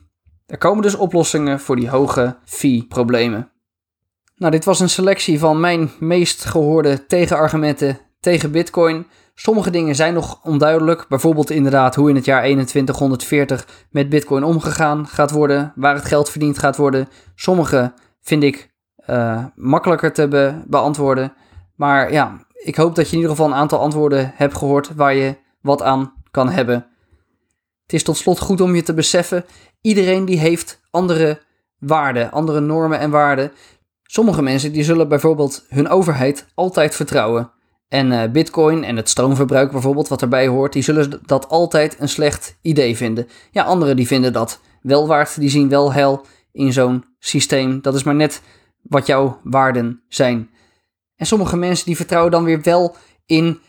Er 0.47 0.59
komen 0.59 0.83
dus 0.83 0.95
oplossingen 0.95 1.61
voor 1.61 1.77
die 1.77 1.89
hoge 1.89 2.37
fee-problemen. 2.45 3.51
Nou, 4.37 4.53
dit 4.53 4.65
was 4.65 4.81
een 4.81 4.89
selectie 4.89 5.39
van 5.39 5.61
mijn 5.61 5.91
meest 5.99 6.45
gehoorde 6.45 7.07
tegenargumenten 7.07 7.99
tegen 8.21 8.51
Bitcoin. 8.51 9.07
Sommige 9.35 9.71
dingen 9.71 9.95
zijn 9.95 10.15
nog 10.15 10.41
onduidelijk. 10.43 11.09
Bijvoorbeeld 11.09 11.51
inderdaad 11.51 11.95
hoe 11.95 12.09
in 12.09 12.15
het 12.15 12.25
jaar 12.25 12.43
2140 12.43 13.87
met 13.91 14.09
Bitcoin 14.09 14.45
omgegaan 14.45 15.07
gaat 15.07 15.31
worden, 15.31 15.73
waar 15.75 15.95
het 15.95 16.05
geld 16.05 16.31
verdiend 16.31 16.59
gaat 16.59 16.77
worden. 16.77 17.09
Sommige 17.35 17.93
vind 18.21 18.43
ik 18.43 18.75
uh, 19.11 19.45
makkelijker 19.55 20.13
te 20.13 20.63
beantwoorden. 20.67 21.33
Maar 21.75 22.13
ja, 22.13 22.47
ik 22.53 22.77
hoop 22.77 22.95
dat 22.95 23.05
je 23.05 23.13
in 23.13 23.19
ieder 23.19 23.37
geval 23.37 23.51
een 23.51 23.59
aantal 23.59 23.81
antwoorden 23.81 24.33
hebt 24.35 24.57
gehoord 24.57 24.95
waar 24.95 25.15
je 25.15 25.37
wat 25.61 25.83
aan 25.83 26.13
kan 26.31 26.49
hebben. 26.49 26.87
Het 27.83 27.95
is 27.95 28.03
tot 28.03 28.17
slot 28.17 28.39
goed 28.39 28.61
om 28.61 28.75
je 28.75 28.83
te 28.83 28.95
beseffen: 28.95 29.45
iedereen 29.87 30.25
die 30.25 30.39
heeft 30.39 30.81
andere 30.91 31.41
waarden, 31.79 32.31
andere 32.31 32.61
normen 32.61 32.99
en 32.99 33.11
waarden. 33.11 33.53
Sommige 34.03 34.43
mensen 34.43 34.73
die 34.73 34.85
zullen 34.85 35.09
bijvoorbeeld 35.09 35.65
hun 35.69 35.89
overheid 35.89 36.47
altijd 36.55 36.95
vertrouwen. 36.95 37.51
En 37.89 38.13
uh, 38.13 38.23
bitcoin 38.31 38.85
en 38.85 38.97
het 38.97 39.09
stroomverbruik 39.09 39.71
bijvoorbeeld, 39.71 40.09
wat 40.09 40.23
erbij 40.23 40.47
hoort, 40.47 40.73
die 40.73 40.83
zullen 40.83 41.21
dat 41.27 41.49
altijd 41.49 41.97
een 42.01 42.09
slecht 42.09 42.59
idee 42.63 42.97
vinden. 42.97 43.29
Ja, 43.51 43.63
anderen 43.63 43.97
die 43.97 44.07
vinden 44.07 44.33
dat 44.33 44.61
wel 44.83 45.07
waard, 45.07 45.41
die 45.41 45.51
zien 45.51 45.69
wel 45.69 45.93
hel 45.93 46.25
in 46.53 46.73
zo'n 46.73 47.05
systeem. 47.19 47.83
Dat 47.83 47.95
is 47.95 48.03
maar 48.03 48.15
net 48.15 48.43
wat 48.83 49.07
jouw 49.07 49.41
waarden 49.43 50.03
zijn. 50.09 50.51
En 51.17 51.27
sommige 51.27 51.57
mensen 51.57 51.87
die 51.87 51.97
vertrouwen 51.97 52.33
dan 52.33 52.45
weer 52.45 52.63
wel 52.63 52.97
in 53.27 53.61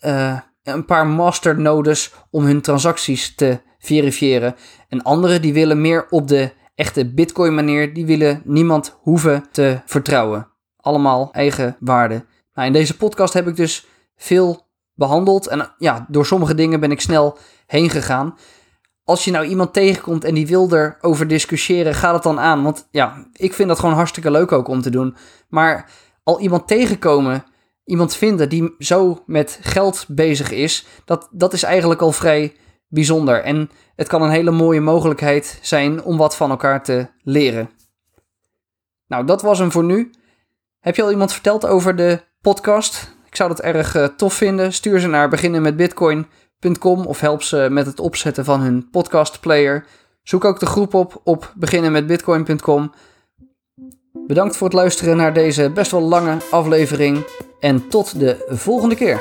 uh, 0.00 0.38
een 0.62 0.84
paar 0.84 1.06
masternodes 1.06 2.14
om 2.30 2.44
hun 2.44 2.60
transacties 2.60 3.34
te 3.34 3.60
verifiëren. 3.78 4.54
En 4.88 5.02
anderen 5.02 5.42
die 5.42 5.52
willen 5.52 5.80
meer 5.80 6.06
op 6.10 6.28
de 6.28 6.52
echte 6.74 7.06
Bitcoin 7.06 7.54
manier, 7.54 7.94
die 7.94 8.06
willen 8.06 8.42
niemand 8.44 8.98
hoeven 9.00 9.44
te 9.50 9.80
vertrouwen. 9.86 10.48
Allemaal 10.76 11.28
eigen 11.32 11.76
waarde. 11.80 12.24
Nou, 12.54 12.66
in 12.66 12.72
deze 12.72 12.96
podcast 12.96 13.34
heb 13.34 13.46
ik 13.46 13.56
dus 13.56 13.86
veel 14.16 14.66
behandeld 14.94 15.46
en 15.46 15.72
ja, 15.78 16.06
door 16.08 16.26
sommige 16.26 16.54
dingen 16.54 16.80
ben 16.80 16.90
ik 16.90 17.00
snel 17.00 17.38
heen 17.66 17.90
gegaan. 17.90 18.36
Als 19.04 19.24
je 19.24 19.30
nou 19.30 19.46
iemand 19.46 19.72
tegenkomt 19.72 20.24
en 20.24 20.34
die 20.34 20.46
wil 20.46 20.72
erover 20.72 21.28
discussiëren, 21.28 21.94
ga 21.94 22.12
het 22.12 22.22
dan 22.22 22.40
aan. 22.40 22.62
Want 22.62 22.88
ja, 22.90 23.26
ik 23.32 23.54
vind 23.54 23.68
dat 23.68 23.78
gewoon 23.78 23.94
hartstikke 23.94 24.30
leuk 24.30 24.52
ook 24.52 24.68
om 24.68 24.82
te 24.82 24.90
doen. 24.90 25.16
Maar 25.48 25.90
al 26.22 26.40
iemand 26.40 26.68
tegenkomen 26.68 27.44
iemand 27.86 28.16
vinden 28.16 28.48
die 28.48 28.74
zo 28.78 29.22
met 29.26 29.58
geld 29.62 30.04
bezig 30.08 30.50
is, 30.50 30.86
dat, 31.04 31.28
dat 31.30 31.52
is 31.52 31.62
eigenlijk 31.62 32.00
al 32.00 32.12
vrij 32.12 32.56
bijzonder. 32.88 33.42
En 33.42 33.70
het 33.96 34.08
kan 34.08 34.22
een 34.22 34.30
hele 34.30 34.50
mooie 34.50 34.80
mogelijkheid 34.80 35.58
zijn 35.62 36.02
om 36.02 36.16
wat 36.16 36.36
van 36.36 36.50
elkaar 36.50 36.82
te 36.82 37.06
leren. 37.22 37.70
Nou, 39.06 39.26
dat 39.26 39.42
was 39.42 39.58
hem 39.58 39.72
voor 39.72 39.84
nu. 39.84 40.10
Heb 40.80 40.96
je 40.96 41.02
al 41.02 41.10
iemand 41.10 41.32
verteld 41.32 41.66
over 41.66 41.96
de 41.96 42.20
podcast? 42.40 43.14
Ik 43.26 43.36
zou 43.36 43.48
dat 43.48 43.60
erg 43.60 43.96
uh, 43.96 44.04
tof 44.04 44.34
vinden. 44.34 44.72
Stuur 44.72 45.00
ze 45.00 45.06
naar 45.06 45.28
beginnenmetbitcoin.com 45.28 47.06
of 47.06 47.20
help 47.20 47.42
ze 47.42 47.68
met 47.70 47.86
het 47.86 48.00
opzetten 48.00 48.44
van 48.44 48.60
hun 48.60 48.90
podcastplayer. 48.90 49.86
Zoek 50.22 50.44
ook 50.44 50.60
de 50.60 50.66
groep 50.66 50.94
op 50.94 51.20
op 51.24 51.52
beginnenmetbitcoin.com. 51.56 52.92
Bedankt 54.26 54.56
voor 54.56 54.66
het 54.66 54.76
luisteren 54.76 55.16
naar 55.16 55.32
deze 55.32 55.70
best 55.70 55.90
wel 55.90 56.00
lange 56.00 56.36
aflevering 56.50 57.26
en 57.60 57.88
tot 57.88 58.18
de 58.20 58.44
volgende 58.48 58.94
keer. 58.94 59.20